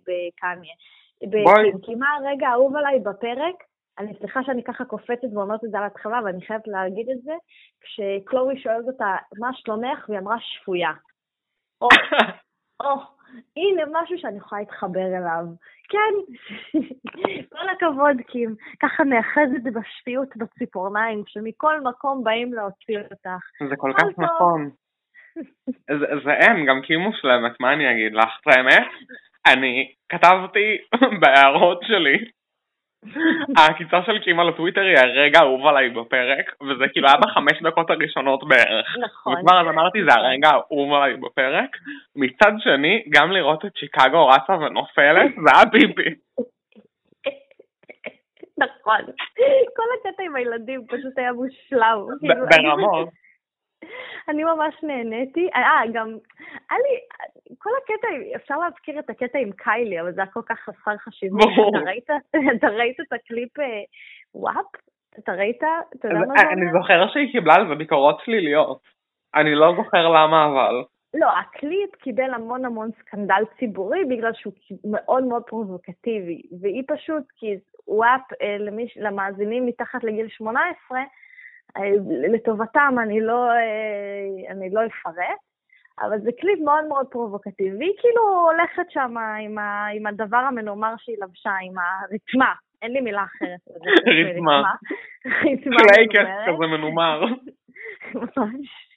בקניה. 0.02 0.74
כי 1.84 1.96
מה 1.96 2.08
הרגע 2.16 2.48
האהוב 2.48 2.76
עליי 2.76 3.00
בפרק? 3.00 3.56
אני 4.00 4.14
סליחה 4.20 4.44
שאני 4.44 4.64
ככה 4.64 4.86
קופצת 4.86 5.34
ואומרת 5.34 5.64
את 5.64 5.72
זה 5.72 5.78
על 5.78 5.84
ההתחלה, 5.84 6.20
ואני 6.26 6.46
חייבת 6.46 6.68
להגיד 6.68 7.10
את 7.10 7.22
זה, 7.22 7.34
כשקלורי 7.82 8.60
שואלת 8.60 8.86
אותה, 8.88 9.16
מה 9.40 9.50
שלומך? 9.54 10.06
והיא 10.10 10.20
אמרה, 10.20 10.36
שפויה. 10.40 10.92
או, 11.82 11.88
או, 12.84 12.94
הנה 13.58 13.84
משהו 13.92 14.18
שאני 14.18 14.38
יכולה 14.38 14.62
להתחבר 14.62 15.08
אליו. 15.18 15.46
כן, 15.90 16.14
כל 17.54 17.70
הכבוד, 17.70 18.18
קים. 18.28 18.56
ככה 18.82 19.04
נאחזת 19.04 19.64
בשפיות 19.64 20.38
בציפורניים, 20.38 21.24
שמכל 21.28 21.82
מקום 21.82 22.24
באים 22.24 22.54
להוציא 22.54 22.98
אותך. 23.00 23.70
זה 23.70 23.76
כל 23.78 23.92
כך 23.98 24.20
נכון. 24.20 24.70
זה, 26.00 26.06
זה 26.24 26.32
אין, 26.32 26.66
גם 26.66 26.82
קים 26.82 27.00
מושלמת, 27.00 27.60
מה 27.60 27.74
אני 27.74 27.92
אגיד 27.92 28.14
לך? 28.14 28.40
את 28.42 28.56
האמת? 28.56 28.88
אני 29.48 29.94
כתבתי 30.10 30.78
בהערות 31.22 31.80
שלי 31.84 32.18
העקיצה 33.58 34.04
של 34.06 34.20
קימה 34.20 34.44
לטוויטר 34.44 34.82
היא 34.82 34.98
הרגע 34.98 35.40
האהוב 35.40 35.68
עליי 35.68 35.90
בפרק, 35.90 36.56
וזה 36.62 36.88
כאילו 36.92 37.08
היה 37.08 37.18
בחמש 37.18 37.62
דקות 37.62 37.90
הראשונות 37.90 38.48
בערך. 38.48 38.98
נכון. 39.02 39.34
וכבר 39.34 39.62
אז 39.62 39.68
אמרתי, 39.68 40.04
זה 40.04 40.14
הרגע 40.14 40.50
האהוב 40.50 40.94
עליי 40.94 41.18
בפרק. 41.18 41.78
מצד 42.16 42.52
שני, 42.60 43.04
גם 43.10 43.32
לראות 43.32 43.66
את 43.66 43.76
שיקגו 43.76 44.28
רצה 44.28 44.54
ונופלת, 44.54 45.32
זה 45.36 45.52
היה 45.56 45.66
ביבי. 45.66 46.16
נכון. 48.58 49.02
כל 49.76 49.84
הקטע 50.00 50.24
עם 50.24 50.36
הילדים 50.36 50.86
פשוט 50.88 51.18
היה 51.18 51.34
מושלם. 51.34 52.06
כאילו, 52.20 52.36
ברמות. 52.50 53.10
אני 54.30 54.44
ממש 54.44 54.76
נהניתי. 54.84 55.50
אה, 55.56 55.82
גם, 55.94 56.08
היה 56.70 56.80
לי, 56.80 57.00
כל 57.58 57.70
הקטע, 57.84 58.08
אפשר 58.36 58.58
להזכיר 58.58 59.00
את 59.00 59.10
הקטע 59.10 59.40
עם 59.40 59.52
קיילי, 59.52 60.02
אבל 60.02 60.14
זה 60.14 60.22
היה 60.22 60.32
כל 60.32 60.42
כך 60.46 60.60
חסר 60.60 60.98
חשיבות. 60.98 61.42
אתה 62.58 62.68
ראית, 62.68 63.00
את 63.00 63.14
הקליפ, 63.14 63.60
אה, 63.60 63.66
WAP, 64.36 64.66
אתה 65.20 65.32
ראית? 65.32 65.64
אתה 65.96 66.08
יודע 66.08 66.20
מה 66.20 66.34
זה? 66.38 66.50
אני 66.50 66.72
זוכר 66.74 67.08
שהיא 67.14 67.32
קיבלה 67.32 67.54
על 67.54 67.68
זה 67.68 67.76
ביקורות 67.76 68.20
שליליות. 68.26 68.80
אני 69.36 69.56
לא 69.56 69.74
זוכר 69.78 70.08
למה 70.08 70.46
אבל. 70.46 70.84
לא, 71.14 71.28
הקליפ 71.40 71.96
קיבל 71.96 72.34
המון 72.34 72.66
המון 72.66 72.90
סקנדל 73.00 73.44
ציבורי 73.60 74.06
בגלל 74.06 74.34
שהוא 74.34 74.54
מאוד 74.92 75.24
מאוד 75.24 75.44
פרובוקטיבי, 75.44 76.42
והיא 76.62 76.84
פשוט, 76.88 77.24
כי 77.38 77.56
וואפ 77.88 78.22
אה, 78.42 78.58
למיש, 78.60 78.98
למאזינים 78.98 79.66
מתחת 79.66 80.04
לגיל 80.04 80.28
18, 80.28 80.98
אה, 80.98 81.04
לטובתם 82.34 82.96
אני 83.04 83.22
לא, 83.22 83.52
אה, 83.52 84.52
אני 84.52 84.70
לא 84.70 84.82
אפרט, 84.86 85.40
אבל 86.02 86.20
זה 86.20 86.32
קליפ 86.40 86.60
מאוד 86.60 86.86
מאוד 86.88 87.08
פרובוקטיבי, 87.12 87.78
והיא 87.78 87.94
כאילו 87.98 88.24
הולכת 88.52 88.92
שם 88.92 89.16
עם, 89.18 89.58
ה, 89.58 89.88
עם 89.96 90.06
הדבר 90.08 90.38
המנומר 90.38 90.94
שהיא 90.98 91.18
לבשה, 91.22 91.52
עם 91.62 91.74
הרתמה, 91.78 92.54
אין 92.82 92.92
לי 92.92 93.02
מילה 93.02 93.24
אחרת. 93.24 93.60
רתמה. 94.30 94.64
רתמה. 95.26 95.78
שלייקס 95.80 96.30
כזה 96.48 96.68
מנומר. 96.68 97.26
ממש. 98.14 98.91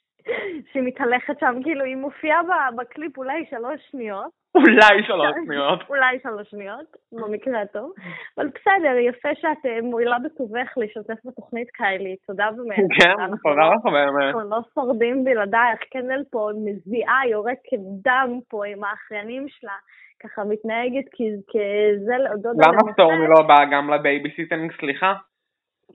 שהיא 0.71 0.83
מתהלכת 0.83 1.39
שם, 1.39 1.55
כאילו, 1.63 1.85
היא 1.85 1.95
מופיעה 1.95 2.41
בקליפ 2.77 3.17
אולי 3.17 3.45
שלוש 3.49 3.81
שניות. 3.91 4.31
אולי 4.55 5.03
שלוש 5.03 5.35
שניות. 5.45 5.79
אולי 5.89 6.19
שלוש 6.23 6.49
שניות, 6.49 6.85
במקרה 7.11 7.61
הטוב. 7.61 7.93
אבל 8.37 8.47
בסדר, 8.47 8.97
יפה 8.97 9.29
שאת 9.41 9.65
אה, 9.65 9.81
מועילה 9.81 10.17
בטובך 10.19 10.73
להשתתף 10.77 11.19
בתוכנית 11.25 11.69
קיילי, 11.71 12.15
תודה 12.27 12.49
באמת. 12.57 12.77
כן, 12.99 13.35
תודה 13.43 13.65
לך 13.75 13.83
באמת. 13.83 14.35
אנחנו 14.35 14.49
לא 14.49 14.59
שורדים 14.73 15.23
בלעדייך, 15.23 15.79
קנדל 15.91 16.23
פה 16.31 16.49
מזיעה, 16.65 17.27
יורקת 17.29 17.81
דם 18.03 18.39
פה 18.49 18.65
עם 18.65 18.83
האחיינים 18.83 19.45
שלה. 19.47 19.77
ככה 20.23 20.43
מתנהגת 20.43 21.07
כזה 21.51 22.17
להודות 22.17 22.55
למה 22.67 22.93
סטורמי 22.93 23.27
לא 23.27 23.41
באה 23.47 23.65
גם 23.71 23.93
ל 23.93 23.99
babysitting, 23.99 24.71
סליחה? 24.79 25.13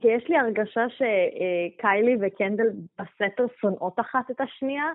כי 0.01 0.07
יש 0.07 0.29
לי 0.29 0.37
הרגשה 0.37 0.85
שקיילי 0.89 2.17
וקנדל 2.21 2.67
בסתר 2.99 3.45
שונאות 3.61 3.99
אחת 3.99 4.31
את 4.31 4.41
השנייה, 4.41 4.85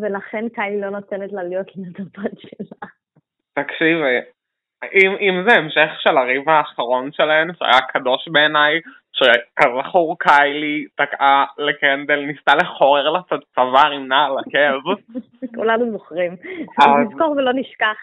ולכן 0.00 0.48
קיילי 0.48 0.80
לא 0.80 0.90
נותנת 0.90 1.32
לה 1.32 1.42
להיות 1.42 1.76
ליד 1.76 1.96
הבת 2.00 2.38
שלה. 2.40 2.88
תקשיבי, 3.54 4.18
אם, 4.84 5.16
אם 5.20 5.44
זה 5.48 5.54
המשך 5.56 6.00
של 6.00 6.18
הריב 6.18 6.48
האחרון 6.48 7.12
שלהן, 7.12 7.50
שהיה 7.54 7.80
קדוש 7.88 8.28
בעיניי, 8.28 8.80
שכזכור 9.12 10.18
קיילי 10.18 10.86
תקעה 10.96 11.44
לקנדל, 11.58 12.20
ניסתה 12.20 12.52
לחורר 12.54 13.10
לה 13.10 13.18
את 13.18 13.32
הצוואר 13.32 13.90
עם 13.92 14.08
נעל 14.08 14.32
עקב. 14.38 15.00
כולנו 15.56 15.92
זוכרים. 15.92 16.36
נזכור 17.06 17.30
ולא 17.30 17.52
נשכח. 17.54 17.96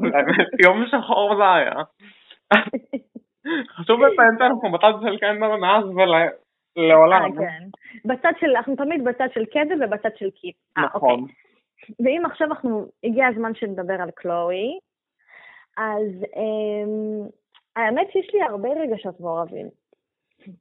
יום 0.64 0.84
שחור 0.86 1.36
זה 1.36 1.54
היה. 1.54 1.72
חשוב 3.68 4.00
לציין 4.00 4.36
שאנחנו 4.38 4.72
בצד 4.72 4.92
של 5.02 5.18
קנדל 5.18 5.56
מאז 5.56 5.84
ולעולם. 5.84 7.22
אה, 7.22 7.46
כן. 7.46 7.64
בצד 8.04 8.32
של, 8.40 8.56
אנחנו 8.56 8.76
תמיד 8.76 9.04
בצד 9.04 9.28
של 9.34 9.44
קנדל 9.44 9.84
ובצד 9.84 10.16
של 10.16 10.30
קיפ. 10.30 10.56
אה, 10.78 10.82
נכון. 10.82 11.26
ואם 12.04 12.22
עכשיו 12.26 12.48
אנחנו, 12.48 12.86
הגיע 13.04 13.26
הזמן 13.26 13.54
שנדבר 13.54 14.02
על 14.02 14.10
קלואי, 14.10 14.78
אז 15.76 16.24
אמ, 16.36 17.28
האמת 17.76 18.06
שיש 18.12 18.34
לי 18.34 18.42
הרבה 18.42 18.68
רגשות 18.68 19.20
מעורבים. 19.20 19.68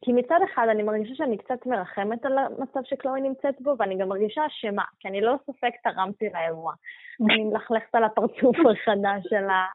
כי 0.01 0.13
מצד 0.13 0.39
אחד 0.44 0.67
אני 0.72 0.84
מרגישה 0.84 1.15
שאני 1.15 1.38
קצת 1.38 1.65
מרחמת 1.65 2.25
על 2.25 2.38
המצב 2.38 2.79
שקלואי 2.84 3.22
נמצאת 3.22 3.62
בו, 3.62 3.75
ואני 3.79 3.98
גם 3.98 4.10
מרגישה 4.10 4.41
אשמה, 4.46 4.84
כי 5.00 5.08
אני 5.08 5.22
לא 5.22 5.36
ספק 5.46 5.72
תרמתי 5.84 6.25
לאירוע. 6.34 6.74
אני 7.21 7.43
מלכלכת 7.43 7.95
על 7.95 8.03
הפרצוף 8.03 8.57
החדש 8.71 9.24
שלה. 9.29 9.65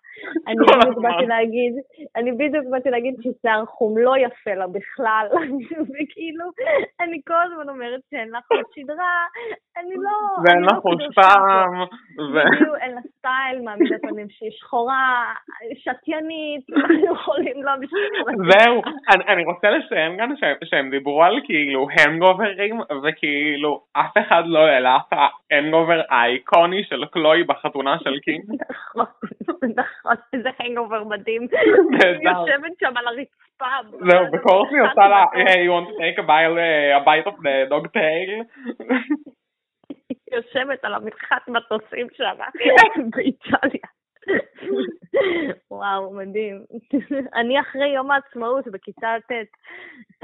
אני 0.48 0.56
בדיוק 0.56 0.98
באתי 1.02 1.26
להגיד, 1.26 1.72
אני 2.16 2.32
בדיוק 2.32 2.66
באתי 2.70 2.90
להגיד 2.90 3.14
ששיער 3.20 3.64
חום 3.66 3.98
לא 3.98 4.14
יפה 4.18 4.54
לה 4.54 4.66
בכלל, 4.66 5.26
וכאילו, 5.92 6.44
אני 7.00 7.20
כל 7.26 7.34
הזמן 7.44 7.68
אומרת 7.68 8.00
שאין 8.10 8.28
לך 8.28 8.46
עוד 8.50 8.64
שדרה, 8.74 9.26
אני 9.76 9.94
לא... 9.94 10.10
ואין 10.44 10.64
לך 10.64 10.78
עוד 10.82 11.02
פעם. 11.14 11.72
בדיוק, 12.34 12.76
אין 12.80 12.94
לה 12.94 13.00
סטייל, 13.00 13.62
מעמידת 13.64 14.00
פנים 14.00 14.26
שהיא 14.30 14.50
שחורה, 14.50 15.34
שתיינית, 15.74 16.64
אנחנו 16.76 17.14
יכולים 17.14 17.62
לא 17.62 17.72
בשביל... 17.80 18.02
זהו, 18.50 18.82
אני 19.28 19.44
רוצה 19.44 19.70
לציין 19.70 20.16
גם 20.16 20.34
שהם 20.64 20.90
דיברו 20.90 21.22
על 21.24 21.40
כאילו 21.44 21.86
הנגוברים, 21.90 22.80
וכאילו 23.02 23.80
אף 23.92 24.12
אחד 24.18 24.42
לא 24.46 24.58
העלה 24.58 24.96
את 24.96 25.18
ה 25.50 25.56
hangover 25.56 26.00
האיקוני 26.10 26.84
של 26.84 27.04
קלוי. 27.04 27.31
אלוהי 27.32 27.44
בחתונה 27.44 27.98
של 27.98 28.20
קים. 28.20 28.44
נכון, 28.60 29.06
נכון, 29.76 30.16
איזה 30.32 30.48
hangover 30.58 31.04
מדהים. 31.04 31.42
היא 31.42 31.50
יושבת 32.30 32.72
שם 32.80 32.96
על 32.96 33.08
הרצפה. 33.08 33.66
זהו, 33.90 34.26
וקורסי 34.32 34.78
עושה 34.78 35.08
לה, 35.08 35.24
hey, 35.24 35.58
you 35.66 35.70
want 35.70 35.86
to 35.88 35.94
take 36.00 36.18
a 36.18 36.22
bite, 36.26 36.58
a 36.98 37.00
bite 37.04 37.26
of 37.32 37.36
the 37.42 37.54
dog 37.70 37.84
tail? 37.92 38.30
היא 40.08 40.18
יושבת 40.32 40.84
על 40.84 40.94
המנחת 40.94 41.48
מטוסים 41.48 42.06
שם 42.12 42.36
באיטליה. 43.16 43.88
וואו, 45.70 46.14
מדהים. 46.14 46.64
אני 47.34 47.60
אחרי 47.60 47.88
יום 47.88 48.10
העצמאות 48.10 48.68
בכיתה 48.68 49.16
ט'. 49.28 49.32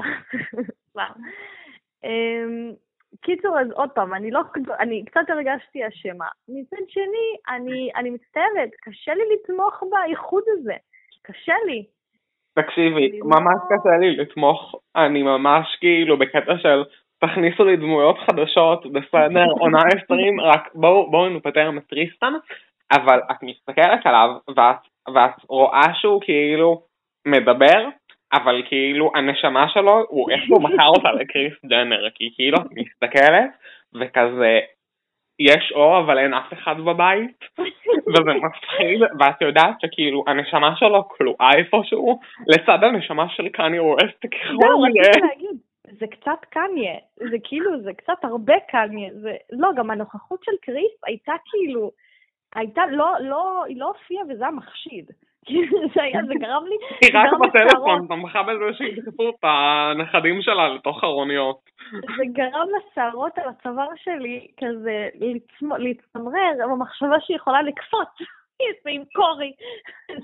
קיצור, 3.21 3.59
אז 3.59 3.71
עוד 3.71 3.89
פעם, 3.89 4.13
אני 4.13 4.31
לא, 4.31 4.41
אני 4.79 5.05
קצת 5.05 5.29
הרגשתי 5.29 5.87
אשמה. 5.87 6.27
מצד 6.49 6.83
שני, 6.87 7.55
אני, 7.55 7.89
אני 7.95 8.09
מצטערת, 8.09 8.69
קשה 8.81 9.13
לי 9.13 9.23
לתמוך 9.33 9.83
באיחוד 9.91 10.43
הזה. 10.47 10.73
קשה 11.23 11.53
לי. 11.65 11.85
תקשיבי, 12.53 13.19
ממש 13.23 13.59
לא... 13.71 13.77
קשה 13.77 13.97
לי 13.99 14.15
לתמוך. 14.15 14.75
אני 14.95 15.23
ממש 15.23 15.77
כאילו 15.79 16.17
בקטע 16.17 16.57
של 16.57 16.83
תכניסו 17.19 17.65
לי 17.65 17.77
דמויות 17.77 18.17
חדשות, 18.19 18.91
בסדר, 18.91 19.45
עונה 19.61 19.79
20, 20.03 20.39
רק 20.41 20.69
בואו 20.75 21.11
בוא 21.11 21.29
נפטר 21.29 21.71
מטריסטן, 21.71 22.33
אבל 22.93 23.19
את 23.31 23.43
מסתכלת 23.43 24.05
עליו 24.05 24.29
ואת, 24.47 24.77
ואת 25.15 25.45
רואה 25.49 25.93
שהוא 25.93 26.21
כאילו 26.21 26.81
מדבר, 27.27 27.87
אבל 28.33 28.63
כאילו 28.65 29.11
הנשמה 29.15 29.69
שלו, 29.69 30.05
הוא 30.09 30.31
איך 30.31 30.41
הוא 30.49 30.63
מכר 30.63 30.87
אותה 30.87 31.11
לקריס 31.11 31.53
ג'נר, 31.65 32.09
כי 32.15 32.29
כאילו 32.35 32.57
את 32.57 32.67
מסתכלת 32.71 33.49
וכזה 33.95 34.59
יש 35.39 35.71
אור 35.75 35.99
אבל 35.99 36.17
אין 36.17 36.33
אף 36.33 36.53
אחד 36.53 36.75
בבית 36.77 37.45
וזה 38.07 38.33
מפחיד 38.33 39.01
ואת 39.19 39.41
יודעת 39.41 39.81
שכאילו 39.81 40.23
הנשמה 40.27 40.75
שלו 40.75 41.07
כלואה 41.07 41.51
איפשהו 41.57 42.19
לצד 42.47 42.83
הנשמה 42.83 43.29
של 43.29 43.49
קניה 43.49 43.83
ווסט 43.83 44.25
ככל. 44.25 44.55
זה 45.99 46.07
קצת 46.07 46.45
קניה, 46.49 46.95
זה 47.17 47.37
כאילו, 47.43 47.81
זה 47.81 47.93
קצת 47.93 48.23
הרבה 48.23 48.53
קניה, 48.67 49.09
זה, 49.13 49.33
לא, 49.51 49.69
גם 49.75 49.91
הנוכחות 49.91 50.43
של 50.43 50.51
קריס 50.61 50.91
הייתה 51.05 51.33
כאילו, 51.45 51.91
הייתה, 52.55 52.81
לא, 52.91 53.13
לא, 53.19 53.63
היא 53.67 53.79
לא 53.79 53.87
הופיעה 53.87 54.23
וזה 54.29 54.43
היה 54.43 54.51
מחשיד. 54.51 55.05
זה 55.95 56.03
היה, 56.03 56.19
זה 56.27 56.33
גרם 56.39 56.65
לי... 56.65 56.75
היא 57.01 57.11
רק 57.13 57.29
בטלפון 57.39 58.07
תמכה 58.07 58.43
בזה 58.43 58.77
שידחפו 58.77 59.29
את 59.29 59.43
הנכדים 59.43 60.41
שלה 60.41 60.69
לתוך 60.69 61.03
ארוניות. 61.03 61.59
זה 61.91 62.23
גרם 62.33 62.67
לשערות 62.77 63.37
על 63.37 63.49
הצוואר 63.49 63.87
שלי 63.95 64.47
כזה 64.57 65.09
להצטמרר 65.77 66.67
במחשבה 66.71 67.19
שהיא 67.19 67.37
יכולה 67.37 67.61
לקפוץ 67.61 68.27
עם 68.89 69.03
קורי, 69.15 69.51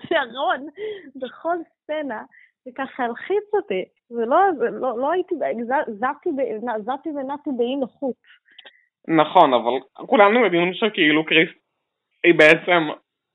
שערון, 0.08 0.68
בכל 1.16 1.56
סצנה. 1.70 2.22
זה 2.66 2.72
ככה 2.76 3.04
הלחיץ 3.04 3.54
אותי, 3.54 3.86
ולא 4.12 4.38
לא, 4.72 5.00
לא 5.00 5.12
הייתי, 5.12 5.36
זזתי 6.80 7.10
ונעתי 7.10 7.50
באי 7.58 7.76
נוחות. 7.76 8.16
נכון, 9.08 9.54
אבל 9.54 10.06
כולנו 10.08 10.40
יודעים 10.40 10.74
שכאילו 10.74 11.26
קריס 11.26 11.50
היא 12.24 12.34
בעצם 12.38 12.88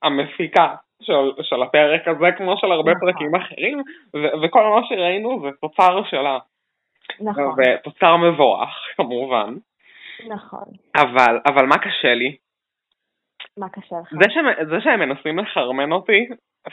המפיקה 0.02 0.74
של, 1.00 1.42
של 1.42 1.62
הפרק 1.62 2.08
הזה, 2.08 2.32
כמו 2.36 2.56
של 2.56 2.72
הרבה 2.72 2.90
נכון. 2.92 3.12
פרקים 3.12 3.34
אחרים, 3.34 3.82
ו- 4.16 4.42
וכל 4.42 4.62
מה 4.62 4.80
שראינו 4.88 5.40
זה 5.42 5.48
תוצר 5.60 6.04
שלה. 6.10 6.38
נכון. 7.20 7.54
ותוצר 7.58 8.16
מבורך, 8.16 8.68
כמובן. 8.96 9.54
נכון. 10.28 10.64
אבל, 10.96 11.38
אבל 11.46 11.66
מה 11.66 11.78
קשה 11.78 12.14
לי? 12.14 12.36
מה 13.58 13.68
קשה 13.68 13.96
לך? 14.02 14.10
זה, 14.10 14.30
ש- 14.30 14.66
זה 14.70 14.80
שהם 14.80 15.00
מנסים 15.00 15.38
לחרמן 15.38 15.92
אותי, 15.92 16.26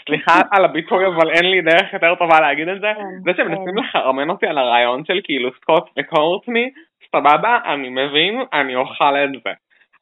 סליחה 0.05 0.39
על 0.53 0.65
הביטוי, 0.65 1.07
אבל 1.07 1.29
אין 1.31 1.45
לי 1.51 1.61
דרך 1.61 1.93
יותר 1.93 2.15
טובה 2.15 2.39
להגיד 2.41 2.67
את 2.67 2.81
זה, 2.81 2.87
כן, 2.95 3.03
זה 3.23 3.31
שהם 3.37 3.47
מנסים 3.47 3.75
כן. 3.75 3.83
לחרמן 3.83 4.29
אותי 4.29 4.47
על 4.47 4.57
הרעיון 4.57 5.05
של 5.05 5.19
כאילו 5.23 5.49
סקוט 5.61 5.89
וקורטני, 5.99 6.69
סבבה, 7.11 7.59
אני 7.65 7.89
מבין, 7.89 8.41
אני 8.53 8.75
אוכל 8.75 9.15
את 9.15 9.29
זה. 9.43 9.51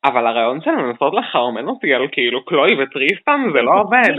אבל 0.08 0.28
הרעיון 0.28 0.62
של 0.62 0.72
לנסות 0.72 1.14
לחרמן 1.14 1.68
אותי 1.68 1.94
על 1.94 2.08
כאילו 2.12 2.46
קלוי 2.46 2.84
וטריסטן 2.84 3.42
זה 3.54 3.62
לא 3.62 3.72
עובד. 3.82 4.16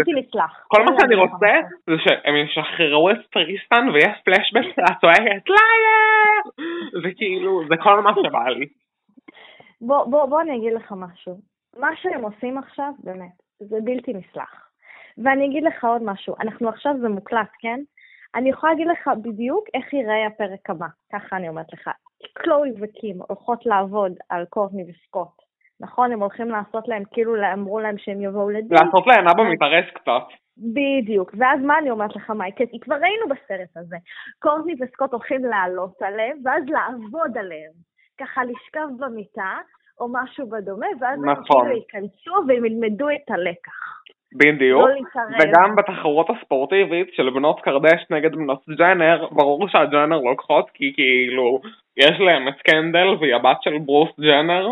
כל 0.68 0.82
מה 0.84 0.90
שאני 1.00 1.14
רוצה 1.14 1.52
זה 1.86 1.96
שהם 1.98 2.36
ישחררו 2.36 3.10
את 3.10 3.16
טריסטן 3.32 3.88
ויש 3.94 4.16
פלשבק 4.24 4.74
שלה 4.74 4.96
צועקת 5.00 5.48
Liar! 5.48 6.42
זה 7.02 7.08
כאילו, 7.16 7.62
זה 7.68 7.74
כל 7.82 8.00
מה 8.00 8.12
שבא 8.14 8.48
לי. 8.48 8.66
בוא, 9.80 10.04
בוא, 10.04 10.26
בוא 10.26 10.40
אני 10.40 10.56
אגיד 10.56 10.72
לך 10.72 10.92
משהו. 10.96 11.34
מה 11.80 11.88
שהם 11.96 12.22
עושים 12.22 12.58
עכשיו, 12.58 12.90
באמת, 13.04 13.36
זה 13.58 13.76
בלתי 13.84 14.12
נסלח. 14.12 14.70
ואני 15.24 15.46
אגיד 15.46 15.64
לך 15.64 15.84
עוד 15.84 16.02
משהו, 16.02 16.34
אנחנו 16.40 16.68
עכשיו 16.68 16.92
זה 17.00 17.08
מוקלט, 17.08 17.50
כן? 17.58 17.80
אני 18.34 18.50
יכולה 18.50 18.72
להגיד 18.72 18.86
לך 18.86 19.10
בדיוק 19.22 19.64
איך 19.74 19.92
ייראה 19.92 20.26
הפרק 20.26 20.70
הבא, 20.70 20.86
ככה 21.12 21.36
אני 21.36 21.48
אומרת 21.48 21.72
לך. 21.72 21.90
קלואי 22.32 22.70
וקים 22.80 23.16
הולכות 23.28 23.66
לעבוד 23.66 24.12
על 24.28 24.44
קורטני 24.44 24.84
וסקוט. 24.88 25.45
נכון, 25.80 26.12
הם 26.12 26.20
הולכים 26.20 26.48
לעשות 26.48 26.88
להם, 26.88 27.02
כאילו 27.12 27.34
אמרו 27.52 27.80
להם 27.80 27.98
שהם 27.98 28.22
יבואו 28.22 28.50
לדין. 28.50 28.78
לעשות 28.78 29.06
להם 29.06 29.28
אבא 29.28 29.42
מתארס 29.42 29.84
קצת. 29.94 30.26
בדיוק, 30.58 31.34
ואז 31.38 31.60
מה 31.62 31.78
אני 31.78 31.90
אומרת 31.90 32.16
לך, 32.16 32.30
מייקל? 32.30 32.66
כי 32.66 32.80
כבר 32.80 32.94
ראינו 32.94 33.26
בסרט 33.28 33.76
הזה. 33.76 33.96
קורטני 34.38 34.74
וסקוט 34.80 35.12
הולכים 35.12 35.44
לעלות 35.44 36.02
עליהם, 36.02 36.36
ואז 36.44 36.64
לעבוד 36.68 37.38
עליהם. 37.38 37.72
ככה 38.20 38.44
לשכב 38.44 38.88
במיטה, 38.98 39.52
או 40.00 40.06
משהו 40.12 40.48
בדומה, 40.48 40.86
ואז 41.00 41.18
נכון. 41.18 41.66
הם 41.66 41.72
כאילו 41.72 41.76
ייכנסו 41.76 42.34
והם 42.48 42.64
ילמדו 42.64 43.10
את 43.10 43.30
הלקח. 43.30 43.96
בדיוק, 44.34 44.88
לא. 44.88 45.22
וגם 45.40 45.76
בתחרות 45.76 46.26
הספורטיבית 46.30 47.08
של 47.12 47.30
בנות 47.30 47.60
קרדש 47.60 48.06
נגד 48.10 48.34
בנות 48.34 48.62
ג'נר, 48.78 49.26
ברור 49.30 49.68
שהג'נר 49.68 50.18
לוקחות 50.20 50.70
כי 50.74 50.92
כאילו 50.94 51.60
יש 51.96 52.20
להם 52.20 52.48
את 52.48 52.62
קנדל 52.62 53.06
והיא 53.20 53.34
הבת 53.34 53.62
של 53.62 53.78
ברוס 53.78 54.10
ג'נר, 54.20 54.68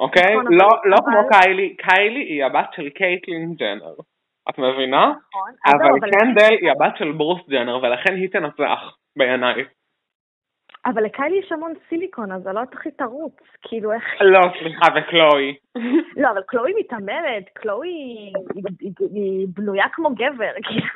אוקיי? 0.00 0.32
נכון, 0.36 0.54
לא, 0.54 0.68
לא 0.84 0.96
אבל- 0.96 1.12
כמו 1.12 1.28
קיילי, 1.28 1.76
קיילי 1.76 2.20
היא 2.20 2.44
הבת 2.44 2.68
של 2.76 2.88
קייטלין 2.90 3.54
ג'נר, 3.54 3.92
את 4.50 4.58
מבינה? 4.58 5.12
נכון. 5.28 5.50
אבל 5.66 6.10
קנדל 6.10 6.56
היא 6.60 6.70
הבת 6.70 6.96
של 6.96 7.12
ברוס 7.12 7.48
ג'נר 7.48 7.76
ולכן 7.82 8.14
היא 8.14 8.28
תנצח 8.30 8.96
בעיניי. 9.18 9.64
אבל 10.86 11.04
לקיילי 11.04 11.36
יש 11.38 11.52
המון 11.52 11.72
סיליקון, 11.88 12.32
אז 12.32 12.42
זה 12.42 12.52
לא 12.52 12.60
הכי 12.72 12.90
תרוץ. 12.90 13.32
כאילו, 13.62 13.92
איך... 13.92 14.04
לא, 14.20 14.40
סליחה, 14.58 14.86
וקלואי. 14.96 15.54
לא, 16.22 16.30
אבל 16.30 16.42
קלואי 16.46 16.72
מתעמרת, 16.80 17.44
קלואי 17.52 17.88
היא- 19.10 19.46
בנויה 19.54 19.84
כמו 19.92 20.10
גבר, 20.14 20.52
כאילו, 20.66 20.86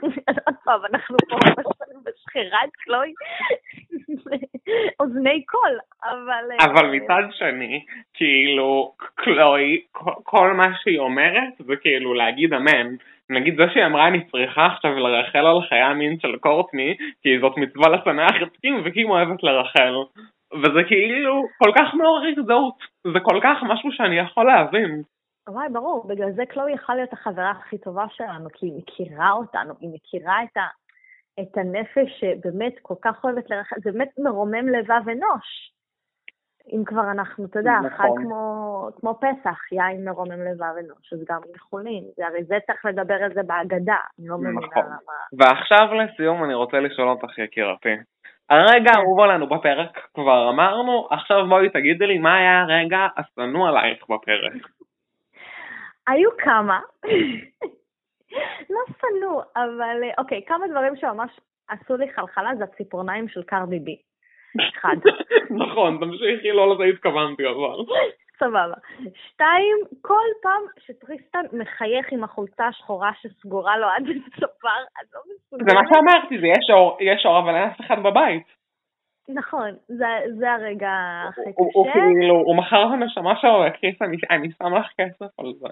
עוד 0.46 0.54
פעם, 0.64 0.80
אנחנו 0.94 1.16
פה 1.28 1.36
בשכירה 2.04 2.58
את 2.64 2.70
קלואי, 2.84 3.12
אוזני 5.00 5.44
קול, 5.44 5.78
אבל... 6.04 6.70
אבל 6.70 6.90
מצד 6.90 7.22
שני, 7.30 7.84
כאילו, 8.14 8.94
קלואי, 9.14 9.80
כל- 10.22 10.52
מה 10.52 10.66
שהיא 10.82 10.98
אומרת 10.98 11.52
זה 11.58 11.76
כאילו 11.76 12.14
להגיד 12.14 12.54
אמן. 12.54 12.94
נגיד 13.30 13.56
זה 13.56 13.62
שהיא 13.72 13.86
אמרה 13.86 14.08
אני 14.08 14.24
צריכה 14.24 14.66
עכשיו 14.66 14.98
לרחל 14.98 15.46
על 15.46 15.62
חיי 15.68 15.82
המין 15.82 16.18
של 16.20 16.36
קורטני, 16.36 16.96
כי 17.22 17.38
זאת 17.40 17.52
מצווה 17.56 17.88
לשמח 17.88 18.42
את 18.42 18.56
קים 18.56 18.82
וקים 18.84 19.10
אוהבת 19.10 19.42
לרחל. 19.42 19.94
וזה 20.54 20.82
כאילו 20.88 21.44
כל 21.58 21.72
כך 21.78 21.94
מעורר 21.94 22.22
הזדהות, 22.38 22.78
זה 23.12 23.20
כל 23.22 23.40
כך 23.42 23.58
משהו 23.62 23.92
שאני 23.92 24.18
יכול 24.18 24.46
להבין. 24.46 25.02
וואי, 25.48 25.68
ברור, 25.72 26.06
בגלל 26.08 26.30
זה 26.30 26.46
קלואי 26.46 26.72
יכולה 26.72 26.96
להיות 26.96 27.12
החברה 27.12 27.50
הכי 27.50 27.78
טובה 27.78 28.04
שלנו, 28.16 28.48
כי 28.54 28.66
היא 28.66 28.72
מכירה 28.78 29.30
אותנו, 29.32 29.74
היא 29.80 29.90
מכירה 29.94 30.42
את, 30.42 30.56
ה, 30.56 30.60
את 31.42 31.56
הנפש 31.56 32.20
שבאמת 32.20 32.74
כל 32.82 32.94
כך 33.02 33.24
אוהבת 33.24 33.50
לרחל, 33.50 33.76
זה 33.84 33.92
באמת 33.92 34.10
מרומם 34.18 34.68
לבב 34.68 35.08
אנוש. 35.08 35.72
אם 36.72 36.84
כבר 36.84 37.10
אנחנו, 37.10 37.44
אתה 37.44 37.58
יודע, 37.58 37.78
נכון. 37.78 37.90
חג 37.90 38.22
כמו, 38.22 38.88
כמו 39.00 39.20
פסח, 39.20 39.72
יין 39.72 40.04
מרומם 40.04 40.42
לבב 40.42 40.74
אנוש, 40.84 41.12
אז 41.12 41.24
גם 41.28 41.40
יכולים, 41.56 42.04
זה 42.16 42.26
הרי 42.26 42.44
זה 42.44 42.58
צריך 42.66 42.84
לדבר 42.84 43.14
על 43.14 43.34
זה 43.34 43.42
בהגדה, 43.42 43.96
אני 44.18 44.28
לא 44.28 44.38
מבינה 44.38 44.60
נכון. 44.60 44.84
למה. 44.84 45.18
ועכשיו 45.38 45.94
לסיום 45.94 46.44
אני 46.44 46.54
רוצה 46.54 46.80
לשאול 46.80 47.08
אותך 47.08 47.38
יקירתי. 47.38 47.96
הרגע 48.50 48.92
כן. 48.92 48.98
האהוב 48.98 49.20
עלינו 49.20 49.46
בפרק 49.46 49.98
כבר 50.14 50.50
אמרנו, 50.50 51.08
עכשיו 51.10 51.48
בואי 51.48 51.70
תגידי 51.70 52.06
לי 52.06 52.18
מה 52.18 52.36
היה 52.36 52.60
הרגע 52.60 53.06
השנוא 53.16 53.68
עלייך 53.68 54.02
בפרק. 54.02 54.68
היו 56.08 56.30
כמה, 56.38 56.80
לא 58.74 58.80
שנוא, 59.00 59.42
אבל 59.56 60.00
אה, 60.04 60.10
אוקיי, 60.18 60.42
כמה 60.46 60.68
דברים 60.68 60.96
שממש 60.96 61.30
עשו 61.68 61.96
לי 61.96 62.12
חלחלה 62.12 62.50
זה 62.58 62.64
הציפורניים 62.64 63.28
של 63.28 63.42
קרדי 63.42 63.78
בי. 63.78 63.96
אחד. 64.78 64.96
נכון, 65.64 65.98
תמשיכי, 66.00 66.52
לא 66.52 66.74
לזה 66.74 66.84
התכוונתי 66.84 67.42
אבל. 67.46 67.94
סבבה. 68.38 68.74
שתיים, 69.28 69.76
כל 70.00 70.26
פעם 70.42 70.62
שטריסטן 70.78 71.44
מחייך 71.52 72.12
עם 72.12 72.24
החולצה 72.24 72.66
השחורה 72.66 73.10
שסגורה 73.20 73.78
לו 73.78 73.86
עד 73.86 74.02
לצוואר, 74.06 74.72
אני 74.98 75.08
לא 75.14 75.20
מסוגלת. 75.34 75.68
זה 75.68 75.74
מה 75.74 75.80
שאמרתי, 75.94 76.38
זה 76.40 76.46
יש 76.46 76.70
אור, 76.70 76.96
יש 77.00 77.26
אור 77.26 77.38
אבל 77.38 77.54
אין 77.54 77.68
אף 77.68 77.80
אחד 77.80 77.96
בבית. 78.02 78.42
נכון, 79.28 79.70
זה, 79.88 80.06
זה 80.38 80.52
הרגע 80.52 80.90
הכי 81.28 81.40
הוא- 81.56 81.70
הוא 81.74 81.86
קשה. 81.90 81.92
כאילו, 82.20 82.34
הוא 82.34 82.56
מכר 82.56 82.82
את 82.86 82.92
הנשמה 82.92 83.36
שלו 83.40 83.64
לכיס, 83.66 84.02
אני- 84.02 84.16
אני 84.30 84.48
שם 84.52 84.74
לך 84.74 84.86
כסף 85.00 85.40
על 85.40 85.52
זה. 85.60 85.66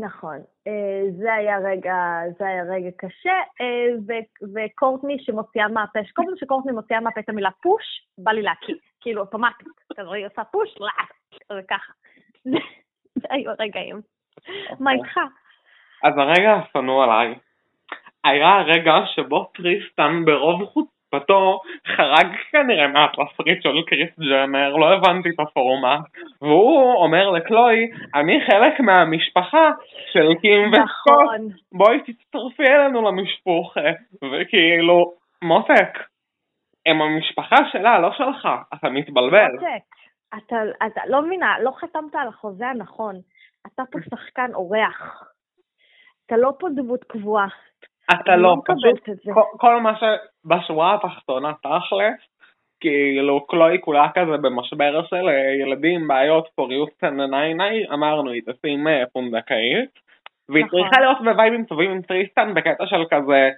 נכון, 0.00 0.36
אה, 0.66 1.02
זה 1.18 1.34
היה 1.34 1.58
רגע, 1.58 1.96
זה 2.38 2.46
היה 2.46 2.62
רגע 2.62 2.90
קשה, 2.96 3.38
אה, 3.60 3.94
ו- 4.06 4.48
וקורטני 4.54 5.16
שמוציאה 5.18 5.68
מהפה, 5.68 5.98
כל 6.14 6.22
פעם 6.26 6.36
שקורטני 6.36 6.72
מוציאה 6.72 7.00
מהפה 7.00 7.20
את 7.20 7.28
המילה 7.28 7.50
פוש, 7.62 7.84
בא 8.18 8.32
לי 8.32 8.42
להקיא, 8.42 8.74
כאילו 9.00 9.20
אוטומטית, 9.20 9.66
כזה 9.96 10.10
היא 10.12 10.26
עושה 10.26 10.44
פוש, 10.44 10.74
לא, 10.80 10.88
כזה 11.50 11.60
ככה. 11.70 11.92
זה 13.20 13.28
היו 13.30 13.50
הרגעים. 13.50 14.00
מה 14.80 14.92
איתך? 14.92 15.18
אז 16.04 16.12
הרגע 16.16 16.52
השנוא 16.52 17.04
עליי 17.04 17.34
היה 18.24 18.48
הרגע 18.48 18.92
שבו 19.14 19.44
טריסטן 19.44 20.24
ברוב 20.24 20.88
חוצפתו 21.14 21.60
חרג 21.96 22.26
כנראה 22.50 22.88
מהתסריט 22.88 23.62
של 23.62 23.82
קריס 23.86 24.10
ג'נר, 24.18 24.76
לא 24.76 24.92
הבנתי 24.92 25.28
את 25.28 25.40
הפורמט, 25.40 26.00
והוא 26.42 26.94
אומר 26.94 27.30
לקלוי, 27.30 27.90
אני 28.14 28.40
חלק 28.46 28.80
מהמשפחה 28.80 29.70
של 30.12 30.28
קים 30.40 30.68
וסקוט, 30.68 31.12
נכון, 31.12 31.48
בואי 31.72 32.00
תצטרפי 32.00 32.66
אלינו 32.66 33.02
למשפחה, 33.02 33.90
וכאילו, 34.22 35.12
מותק, 35.42 35.98
הם 36.86 37.02
המשפחה 37.02 37.56
שלה, 37.72 37.98
לא 37.98 38.12
שלך, 38.12 38.48
אתה 38.74 38.88
מתבלבל. 38.88 39.52
מותק, 39.52 39.84
אתה, 40.36 40.56
אתה 40.86 41.00
לא 41.06 41.22
מבינה, 41.22 41.54
לא 41.62 41.70
חתמת 41.70 42.14
על 42.14 42.28
החוזה 42.28 42.66
הנכון. 42.68 43.14
אתה 43.66 43.82
פה 43.90 43.98
שחקן 44.10 44.54
אורח. 44.54 45.22
אתה 46.26 46.36
לא 46.36 46.52
פה 46.58 46.68
דמות 46.74 47.04
קבועה. 47.04 47.46
אתה 48.10 48.36
לא, 48.36 48.42
לא 48.42 48.56
פשוט. 48.64 49.08
כל- 49.58 49.80
מה 49.80 49.92
שבשורה 49.96 50.94
התחתונה 50.94 51.52
תכלס, 51.62 52.20
כאילו 52.80 53.46
קלוי 53.46 53.80
כולה 53.80 54.08
כזה 54.14 54.36
במשבר 54.36 55.06
של 55.06 55.28
אה, 55.28 55.54
ילדים, 55.60 56.08
בעיות, 56.08 56.48
פוריות 56.54 57.04
ניי 57.54 57.84
אמרנו 57.92 58.30
היא 58.30 58.42
תשים 58.46 58.88
אה, 58.88 59.02
פונדקאית, 59.12 59.90
והיא 60.48 60.64
נכון. 60.64 60.80
צריכה 60.80 61.00
להיות 61.00 61.18
בווייבים 61.24 61.64
טובים 61.64 61.90
עם 61.90 62.02
טריסטן 62.02 62.54
בקטע 62.54 62.86
של 62.86 63.04
כזה, 63.10 63.50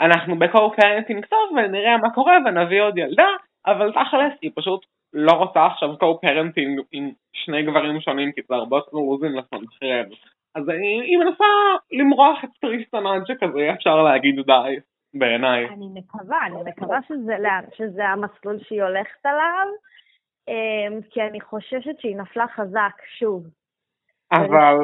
אנחנו 0.00 0.38
ב 0.38 0.45
co-parenting 0.45 1.26
טוב 1.26 1.50
ונראה 1.56 1.96
מה 1.96 2.10
קורה 2.10 2.36
ונביא 2.46 2.82
עוד 2.82 2.98
ילדה, 2.98 3.28
אבל 3.66 3.92
תכלס 3.92 4.32
היא 4.42 4.50
פשוט 4.54 4.86
לא 5.12 5.32
רוצה 5.32 5.66
עכשיו 5.66 5.98
co-parenting 5.98 6.80
עם 6.92 7.10
שני 7.32 7.62
גברים 7.62 8.00
שונים 8.00 8.32
כי 8.32 8.40
זה 8.48 8.54
הרבה 8.54 8.76
יותר 8.76 8.90
לוזים 8.92 9.38
לסנכרן. 9.38 10.08
אז 10.54 10.68
היא, 10.68 11.18
מנסה 11.18 11.44
למרוח 11.92 12.44
את 12.44 12.50
טריסטן 12.60 13.06
עד 13.06 13.26
שכזה 13.26 13.72
אפשר 13.74 14.02
להגיד 14.02 14.36
די, 14.46 14.76
בעיניי. 15.14 15.68
אני 15.68 15.86
מקווה, 15.94 16.46
אני 16.46 16.70
מקווה 16.70 16.98
שזה, 17.08 17.36
שזה 17.76 18.08
המסלול 18.08 18.58
שהיא 18.62 18.82
הולכת 18.82 19.26
עליו, 19.26 19.66
אמ, 20.48 21.00
כי 21.10 21.22
אני 21.22 21.40
חוששת 21.40 21.98
שהיא 21.98 22.16
נפלה 22.16 22.46
חזק, 22.48 23.02
שוב. 23.18 23.46
אבל, 24.32 24.76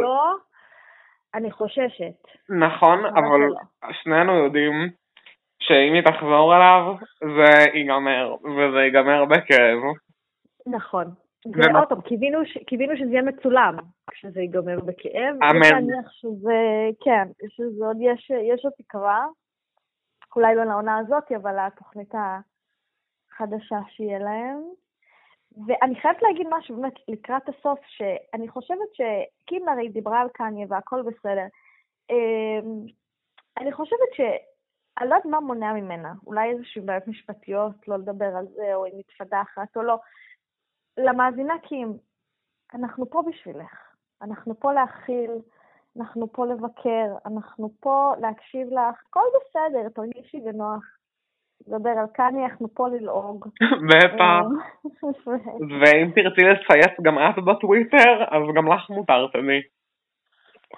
אני 1.34 1.50
חוששת. 1.50 2.18
נכון, 2.48 3.04
אבל 3.04 3.40
שלא. 3.48 3.92
שנינו 3.92 4.32
יודעים 4.32 4.90
שאם 5.62 5.94
היא 5.94 6.02
תחזור 6.02 6.56
אליו, 6.56 6.94
זה 7.20 7.70
ייגמר, 7.74 8.34
וזה 8.44 8.78
ייגמר 8.78 9.24
בכאב. 9.24 9.78
נכון. 10.66 11.27
ומה- 11.54 11.78
ועוד 11.78 11.88
פעם, 11.88 12.00
קיווינו, 12.66 12.96
שזה 12.96 13.10
יהיה 13.10 13.22
מצולם, 13.22 13.76
כשזה 14.10 14.40
ייגמר 14.40 14.80
בכאב. 14.80 15.36
אמן. 15.42 15.60
יש 15.64 15.70
להניח 15.72 16.10
שזה, 16.10 16.56
כן, 17.04 17.28
שזה 17.48 17.86
עוד 17.86 17.96
יש, 18.00 18.30
יש 18.30 18.64
עוד 18.64 18.72
תקווה. 18.78 19.26
אולי 20.36 20.54
לא 20.54 20.64
לעונה 20.64 20.98
הזאת, 20.98 21.32
אבל 21.32 21.66
לתוכנית 21.66 22.14
החדשה 22.14 23.76
שיהיה 23.88 24.18
להם. 24.18 24.62
ואני 25.66 26.00
חייבת 26.00 26.22
להגיד 26.22 26.46
משהו 26.50 26.76
באמת 26.76 26.94
לקראת 27.08 27.48
הסוף, 27.48 27.78
שאני 27.86 28.48
חושבת 28.48 28.88
שקים 28.92 29.68
הרי 29.68 29.88
דיברה 29.88 30.20
על 30.20 30.28
קניה 30.28 30.66
והכל 30.70 31.02
בסדר. 31.02 31.46
אמ, 32.10 32.86
אני 33.58 33.72
חושבת 33.72 34.08
ש... 34.16 34.20
אני 35.00 35.08
לא 35.08 35.14
יודעת 35.14 35.24
מה 35.30 35.40
מונע 35.40 35.72
ממנה, 35.72 36.12
אולי 36.26 36.50
איזשהן 36.50 36.86
בעיות 36.86 37.08
משפטיות, 37.08 37.88
לא 37.88 37.96
לדבר 37.96 38.36
על 38.36 38.46
זה, 38.56 38.74
או 38.74 38.84
היא 38.84 38.94
מתפתחת 38.98 39.76
או 39.76 39.82
לא. 39.82 39.98
למאזינה 40.98 41.58
קים, 41.58 41.92
אנחנו 42.74 43.10
פה 43.10 43.22
בשבילך. 43.26 43.88
אנחנו 44.22 44.60
פה 44.60 44.72
להכיל, 44.72 45.30
אנחנו 45.98 46.32
פה 46.32 46.46
לבקר, 46.46 47.06
אנחנו 47.26 47.70
פה 47.80 48.12
להקשיב 48.20 48.68
לך, 48.72 49.02
הכל 49.08 49.24
בסדר, 49.34 49.88
תרגישי 49.88 50.40
בנוח. 50.40 50.84
לדבר 51.66 51.90
על 51.90 52.06
קניה, 52.14 52.46
אנחנו 52.46 52.68
פה 52.74 52.88
ללעוג. 52.88 53.48
בטח. 53.88 54.20
אה, 54.20 54.40
ואם 55.80 56.10
תרצי 56.14 56.40
לצייץ 56.40 57.00
גם 57.02 57.18
את 57.18 57.44
בטוויטר, 57.44 58.24
אז 58.30 58.42
גם 58.56 58.72
לך 58.72 58.90
מותר 58.90 59.26
תדעי. 59.26 59.60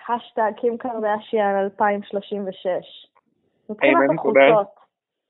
השטג 0.08 0.52
קים 0.56 0.78
קרדשיאן 0.78 1.56
2036. 1.64 2.66
מבחינת 3.70 3.94
אמן, 3.94 4.18
החולצות. 4.18 4.79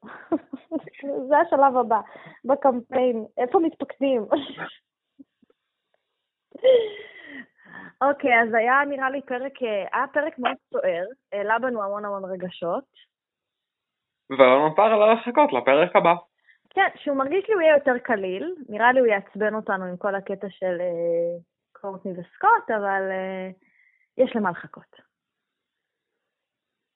זה 1.28 1.38
השלב 1.38 1.76
הבא 1.76 2.00
בקמפיין. 2.44 3.26
איפה 3.38 3.58
מתפקדים? 3.58 4.22
אוקיי, 8.04 8.42
אז 8.42 8.54
היה 8.54 8.80
נראה 8.88 9.10
לי 9.10 9.22
פרק, 9.22 9.62
אה, 9.62 9.86
היה 9.92 10.06
פרק 10.12 10.38
מאוד 10.38 10.56
סוער, 10.70 11.04
העלה 11.32 11.58
בנו 11.58 11.82
המון 11.82 12.04
המון 12.04 12.24
רגשות. 12.24 12.84
ולא 14.30 14.68
נותר 14.68 14.86
אלא 14.86 15.12
לחכות 15.12 15.52
לפרק 15.52 15.96
הבא. 15.96 16.14
כן, 16.70 16.88
שהוא 16.96 17.16
מרגיש 17.16 17.48
לי 17.48 17.54
הוא 17.54 17.62
יהיה 17.62 17.74
יותר 17.74 17.98
קליל, 17.98 18.54
נראה 18.68 18.92
לי 18.92 19.00
הוא 19.00 19.08
יעצבן 19.08 19.54
אותנו 19.54 19.84
עם 19.84 19.96
כל 19.96 20.14
הקטע 20.14 20.46
של 20.50 20.78
uh, 20.78 21.42
קורטני 21.72 22.12
וסקוט, 22.12 22.70
אבל 22.70 23.02
uh, 23.10 23.54
יש 24.16 24.36
למה 24.36 24.50
לחכות. 24.50 24.96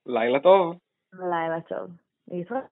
לילה 0.06 0.40
טוב. 0.40 0.76
לילה 1.12 1.60
טוב. 1.60 1.90
להתראות. 2.28 2.64